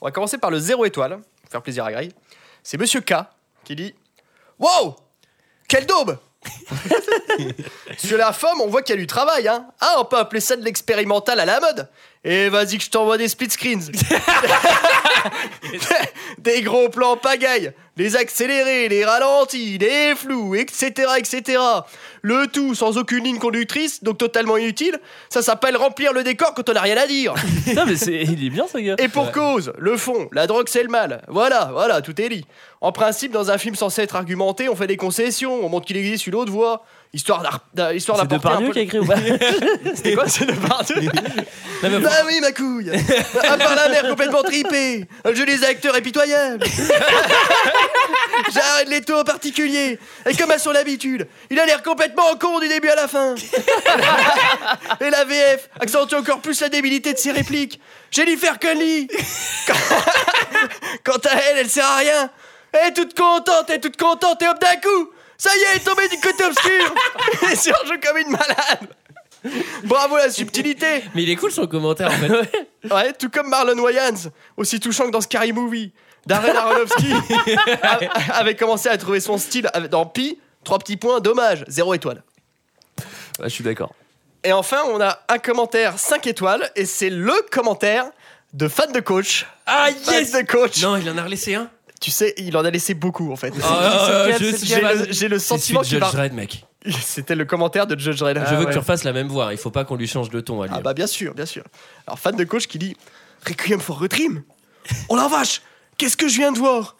[0.00, 2.10] On va commencer par le 0 étoile, pour faire plaisir à Grey.
[2.62, 3.14] C'est Monsieur K
[3.64, 3.94] qui dit
[4.58, 4.96] Wow
[5.68, 6.16] Quelle daube
[7.98, 9.66] Sur la femme, on voit qu'il y a du travail, hein.
[9.80, 11.88] Ah, on peut appeler ça de l'expérimental à la mode.
[12.24, 13.90] Et vas-y que je t'envoie des split screens.
[16.38, 21.60] des gros plans pagaille, les accélérés, les ralentis, les flous, etc., etc.
[22.22, 24.98] Le tout sans aucune ligne conductrice, donc totalement inutile.
[25.28, 27.34] Ça s'appelle remplir le décor quand on n'a rien à dire.
[27.66, 28.94] Putain, mais c'est, il est bien ce gars.
[28.98, 31.22] Et pour cause, le fond, la drogue c'est le mal.
[31.28, 32.46] Voilà, voilà, tout est dit.
[32.80, 35.96] En principe, dans un film censé être argumenté, on fait des concessions, on montre qu'il
[35.96, 38.82] existe une autre voie, histoire d'ar- d'a- histoire C'est d'apporter un Depardieu peu- qui a
[38.82, 39.06] écrit ou
[39.84, 40.96] pas C'était quoi, c'est Depardieu
[41.82, 42.90] Non, Bah oui, ma couille
[43.42, 46.64] À part la mère complètement tripée, le jeu des acteurs est pitoyable
[48.52, 49.98] J'arrête les taux en particulier.
[50.26, 53.34] Et comme à son habitude, il a l'air complètement con du début à la fin.
[55.00, 57.80] Et la VF accentue encore plus la débilité de ses répliques.
[58.10, 59.08] Jennifer Connelly.
[61.04, 62.30] Quant à elle, elle sert à rien.
[62.72, 65.66] Elle est toute contente, elle est toute contente, et hop d'un coup Ça y est,
[65.70, 66.94] elle est tombée du côté obscur.
[67.50, 68.88] Elle surjoue comme une malade.
[69.84, 71.04] Bravo la subtilité.
[71.14, 72.68] Mais il est cool son commentaire en fait.
[72.92, 75.92] Ouais, tout comme Marlon Wayans, aussi touchant que dans Scary Movie.
[76.28, 77.12] Darren Aronofsky
[78.34, 82.22] avait commencé à trouver son style dans Pi, trois petits points, dommage, zéro étoile.
[83.38, 83.94] Ouais, je suis d'accord.
[84.44, 88.04] Et enfin, on a un commentaire 5 étoiles, et c'est le commentaire
[88.52, 89.46] de fan de coach.
[89.66, 90.82] Ah Fan yes de coach.
[90.82, 91.70] Non, il en a relaissé un?
[92.00, 93.52] Tu sais, il en a laissé beaucoup en fait.
[93.64, 96.06] Ah, quel, suis J'ai le, le sentiment qu'il de va...
[96.06, 96.64] Judge Dredd, mec.
[97.02, 98.38] C'était le commentaire de Judge Dredd.
[98.38, 99.52] je veux Ah que tu refasses la même voix.
[99.52, 100.74] Il faut pas qu'on lui change de ton à lui.
[100.76, 101.64] Ah bah bien sûr, bien sûr.
[102.06, 102.96] Alors fan de coach qui dit
[103.46, 104.42] Requiem for a Dream
[105.08, 105.60] Oh la vache
[105.98, 106.96] Qu'est-ce que je viens de voir?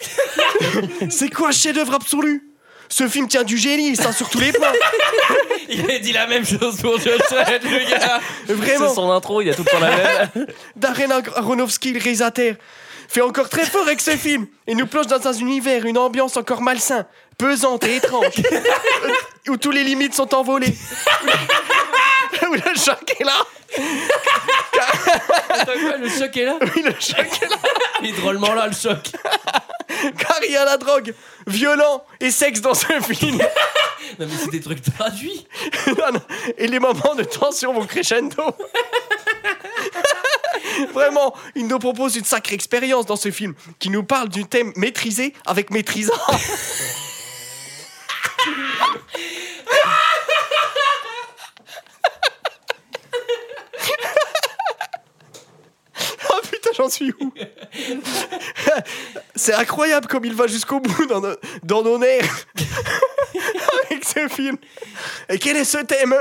[1.11, 2.45] C'est quoi chef-d'œuvre absolu?
[2.89, 4.73] Ce film tient du génie, ça sur tous les plans.
[5.69, 7.21] Il a dit la même chose pour Dredd,
[7.63, 8.21] le gars.
[8.47, 8.93] C'est Vraiment.
[8.95, 9.91] son intro, il y a tout le temps la
[10.35, 10.47] même.
[10.77, 12.55] Darren Aronofsky, le réalisateur,
[13.09, 16.39] fait encore très fort avec ce film et nous plonge dans un univers, une ambiance
[16.39, 18.33] encore malsain, pesante et étrange,
[19.49, 20.75] où tous les limites sont envolées.
[22.51, 23.47] où le choc est là.
[25.51, 26.59] Attends, quoi, le choc est là?
[26.75, 27.57] Oui, le choc est là.
[28.03, 28.99] Il est drôlement là, le choc.
[30.19, 31.15] Car il y a la drogue,
[31.47, 33.39] violent et sexe dans ce film.
[34.19, 35.47] Non, mais c'est des trucs traduits.
[35.87, 36.23] Non, non.
[36.57, 38.45] Et les moments de tension vont crescendo.
[40.93, 44.73] Vraiment, il nous propose une sacrée expérience dans ce film qui nous parle du thème
[44.77, 46.13] maîtrisé avec maîtrisant.
[56.31, 57.33] Oh putain, j'en suis où
[59.35, 62.47] C'est incroyable comme il va jusqu'au bout dans nos, dans nos nerfs
[63.85, 64.57] avec ce film.
[65.29, 66.15] Et quel est ce thème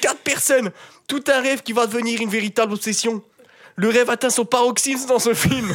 [0.00, 0.70] Quatre personnes,
[1.08, 3.22] tout un rêve qui va devenir une véritable obsession.
[3.76, 5.74] Le rêve atteint son paroxysme dans ce film.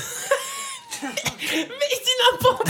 [1.03, 1.09] Mais
[1.51, 2.67] c'est n'importe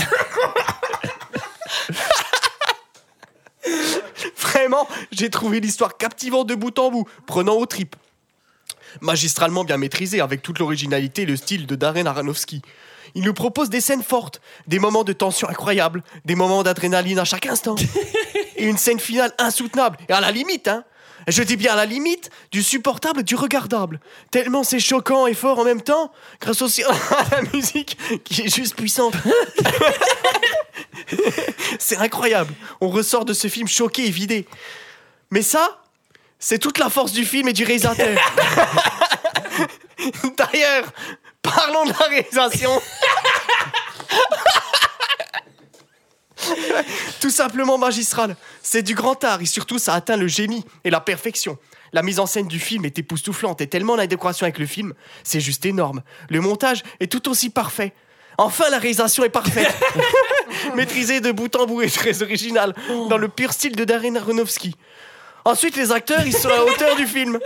[4.36, 7.96] Vraiment, j'ai trouvé l'histoire captivante de bout en bout, prenant aux tripes.
[9.00, 12.62] Magistralement bien maîtrisé, avec toute l'originalité et le style de Darren Aronofsky.
[13.14, 17.24] Il nous propose des scènes fortes, des moments de tension incroyables, des moments d'adrénaline à
[17.24, 17.76] chaque instant.
[18.56, 20.84] et une scène finale insoutenable, et à la limite, hein.
[21.26, 24.00] Je dis bien à la limite du supportable et du regardable.
[24.30, 26.90] Tellement c'est choquant et fort en même temps, grâce aussi à
[27.30, 29.14] la musique qui est juste puissante.
[31.78, 32.52] c'est incroyable.
[32.80, 34.46] On ressort de ce film choqué et vidé.
[35.30, 35.83] Mais ça,
[36.38, 38.18] c'est toute la force du film et du réalisateur.
[40.36, 40.84] D'ailleurs,
[41.42, 42.70] parlons de la réalisation.
[47.20, 48.36] Tout simplement magistral.
[48.62, 51.58] C'est du grand art et surtout ça atteint le génie et la perfection.
[51.92, 54.94] La mise en scène du film est époustouflante et tellement la décoration avec le film,
[55.22, 56.02] c'est juste énorme.
[56.28, 57.92] Le montage est tout aussi parfait.
[58.36, 59.72] Enfin, la réalisation est parfaite.
[60.74, 62.74] Maîtrisée de bout en bout et très originale,
[63.08, 64.74] dans le pur style de Darren Aronofsky.
[65.44, 67.38] Ensuite, les acteurs, ils sont à la hauteur du film.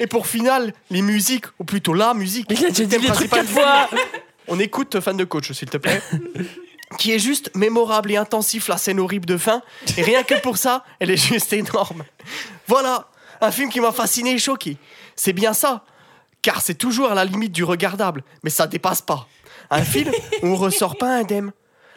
[0.00, 2.46] Et pour finale, les musiques, ou plutôt la musique.
[2.48, 4.00] Mais il a déjà dit thème les trucs principal quatre du fois.
[4.48, 6.02] On écoute fan de coach, s'il te plaît.
[6.98, 9.62] qui est juste mémorable et intensif, la scène horrible de fin.
[9.96, 12.04] Et rien que pour ça, elle est juste énorme.
[12.66, 13.08] Voilà,
[13.40, 14.76] un film qui m'a fasciné et choqué.
[15.16, 15.84] C'est bien ça,
[16.42, 19.26] car c'est toujours à la limite du regardable, mais ça dépasse pas.
[19.70, 20.10] Un film
[20.42, 21.52] où on ressort pas indemne.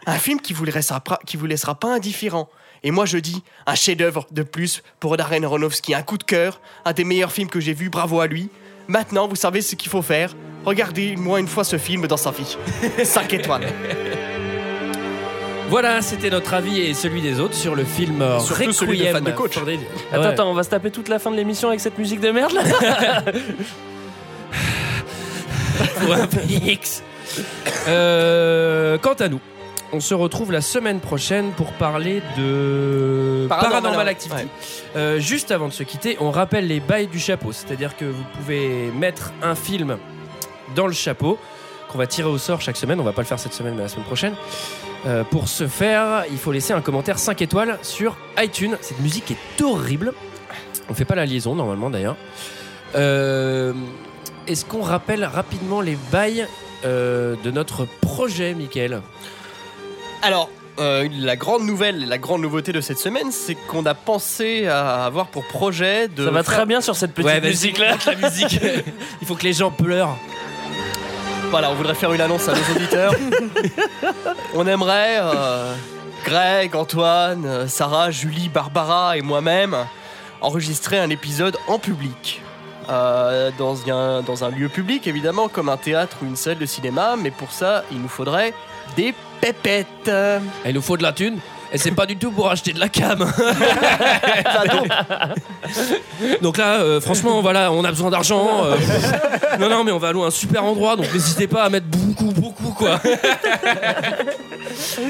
[0.06, 2.50] Un film qui vous laissera, pas- qui vous laissera pas indifférent.
[2.86, 6.62] Et moi je dis, un chef-d'œuvre de plus pour Darren Aronofsky, un coup de cœur,
[6.86, 8.50] un des meilleurs films que j'ai vu, bravo à lui.
[8.88, 10.34] Maintenant, vous savez ce qu'il faut faire.
[10.66, 12.56] Regardez-moi une fois ce film dans sa vie.
[13.04, 13.68] 5 étoiles.
[15.70, 19.24] Voilà, c'était notre avis et celui des autres sur le film Surtout celui de fan
[19.24, 19.58] de coach.
[19.58, 19.66] Attends,
[20.22, 20.26] Ouais.
[20.28, 22.54] attends, on va se taper toute la fin de l'émission avec cette musique de merde
[22.54, 22.62] là
[26.00, 27.02] pour un PX.
[27.88, 29.40] Euh, quant à nous,
[29.92, 34.12] on se retrouve la semaine prochaine pour parler de Paranormal, Paranormal ouais.
[34.12, 34.48] Activity.
[34.96, 38.24] Euh, juste avant de se quitter, on rappelle les bails du chapeau, c'est-à-dire que vous
[38.38, 39.98] pouvez mettre un film
[40.76, 41.38] dans le chapeau
[41.90, 43.00] qu'on va tirer au sort chaque semaine.
[43.00, 44.36] On va pas le faire cette semaine, mais la semaine prochaine.
[45.06, 48.78] Euh, pour ce faire, il faut laisser un commentaire 5 étoiles sur iTunes.
[48.82, 50.14] Cette musique est horrible.
[50.90, 52.18] On fait pas la liaison normalement d'ailleurs.
[52.96, 53.74] Euh,
[54.48, 56.48] Est-ce qu'on rappelle rapidement les bails
[56.86, 59.02] euh, de notre projet, Michael
[60.22, 60.50] Alors,
[60.80, 65.06] euh, la grande nouvelle, la grande nouveauté de cette semaine, c'est qu'on a pensé à
[65.06, 66.26] avoir pour projet de.
[66.26, 67.96] Ça va faire- très bien sur cette petite Ouais, musique là.
[68.06, 68.60] la musique.
[69.22, 70.18] Il faut que les gens pleurent.
[71.52, 73.14] Voilà, on voudrait faire une annonce à nos auditeurs.
[74.56, 75.74] on aimerait, euh,
[76.26, 79.76] Greg, Antoine, Sarah, Julie, Barbara et moi-même,
[80.42, 82.42] enregistrer un épisode en public.
[82.90, 86.66] Euh, dans, un, dans un lieu public, évidemment, comme un théâtre ou une salle de
[86.68, 88.54] cinéma, mais pour ça, il nous faudrait
[88.96, 89.16] des
[90.66, 91.40] Il nous faut de la thune.
[91.74, 93.20] Et c'est pas du tout pour acheter de la cam.
[96.42, 98.64] donc là, euh, franchement, voilà, on a besoin d'argent.
[98.66, 98.76] euh.
[99.60, 102.32] non, non, mais on va louer un super endroit, donc n'hésitez pas à mettre beaucoup,
[102.32, 103.02] beaucoup, quoi.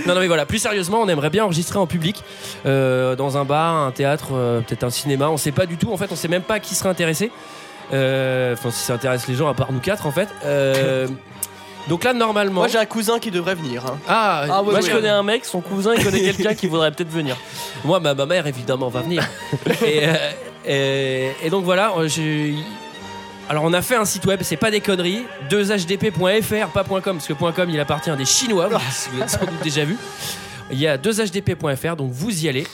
[0.08, 2.24] non, non, mais voilà, plus sérieusement, on aimerait bien enregistrer en public,
[2.66, 5.30] euh, dans un bar, un théâtre, euh, peut-être un cinéma.
[5.30, 7.32] On sait pas du tout, en fait, on sait même pas qui serait intéressé.
[7.94, 10.30] Euh, Enfin, si ça intéresse les gens, à part nous quatre, en fait.
[10.46, 11.08] Euh,
[11.88, 12.62] donc là, normalement.
[12.62, 13.86] Moi, j'ai un cousin qui devrait venir.
[13.86, 13.98] hein.
[14.08, 14.92] Ah, Ah, ouais, Moi je ouais.
[14.94, 17.38] connais un mec, son cousin il connaît quelqu'un qui voudrait peut-être venir.
[17.84, 19.24] Moi, ma, ma mère, évidemment, va venir.
[19.86, 20.14] et, euh,
[20.66, 22.56] et- et donc voilà, euh, j'ai-
[23.50, 27.28] alors on a fait un site web, c'est pas des conneries, 2hdp.fr, pas .com, parce
[27.28, 28.78] que .com il appartient à des Chinois, vous,
[29.12, 29.98] vous l'avez sans doute déjà vu.
[30.72, 32.66] Il y a 2hdp.fr, donc vous y allez.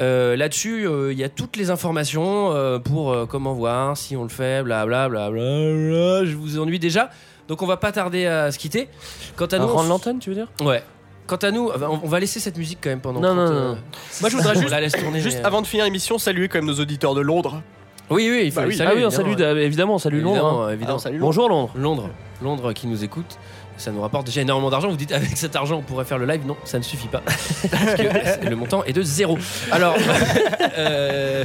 [0.00, 4.16] Euh, Là-dessus, euh, il y a toutes les informations euh, pour euh, comment voir, si
[4.16, 5.08] on le fait, blablabla.
[5.08, 7.10] Bla, bla, bla, je vous ennuie déjà.
[7.48, 8.88] Donc on va pas tarder à se quitter.
[9.36, 10.48] Quant à nous, on rendre l'antenne, tu veux dire?
[10.60, 10.82] Ouais.
[11.26, 13.20] quant à nous, on va laisser cette musique quand même pendant.
[13.20, 13.78] Non, 30, non, euh, non.
[14.20, 15.20] Moi, je voudrais on juste, la laisse tourner.
[15.20, 17.62] juste mais, euh, avant de finir l'émission, saluer quand même nos auditeurs de Londres.
[18.10, 18.76] Oui, oui, il faut Bah les oui.
[18.76, 20.34] saluer, ah oui, on évidemment, salue, euh, évidemment, on salue Londres.
[20.36, 20.70] Évidemment, hein.
[20.70, 20.98] évidemment.
[21.04, 21.20] Ah, Londres.
[21.20, 21.72] Bonjour Londres.
[21.76, 22.10] Londres,
[22.42, 23.38] Londres qui nous écoute.
[23.78, 24.88] Ça nous rapporte déjà énormément d'argent.
[24.90, 26.46] Vous dites avec cet argent on pourrait faire le live.
[26.46, 27.22] Non, ça ne suffit pas.
[27.70, 29.38] Parce que le montant est de zéro.
[29.70, 29.96] Alors,
[30.78, 31.44] euh,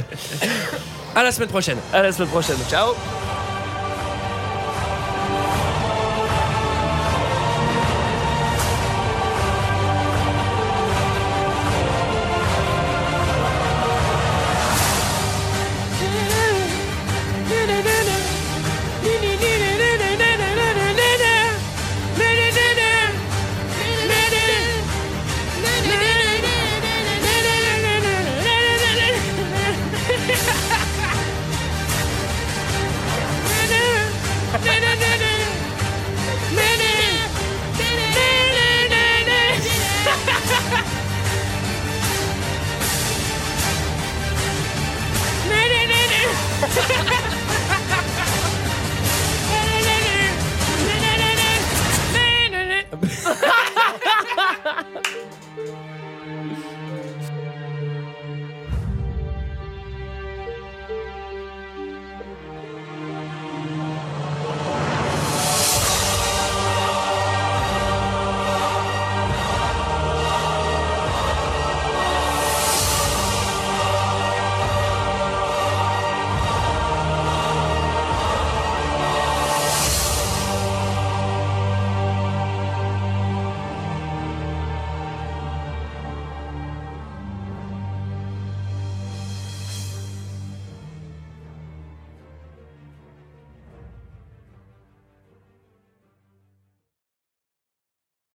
[1.16, 1.78] à la semaine prochaine.
[1.92, 2.58] À la semaine prochaine.
[2.68, 2.94] Ciao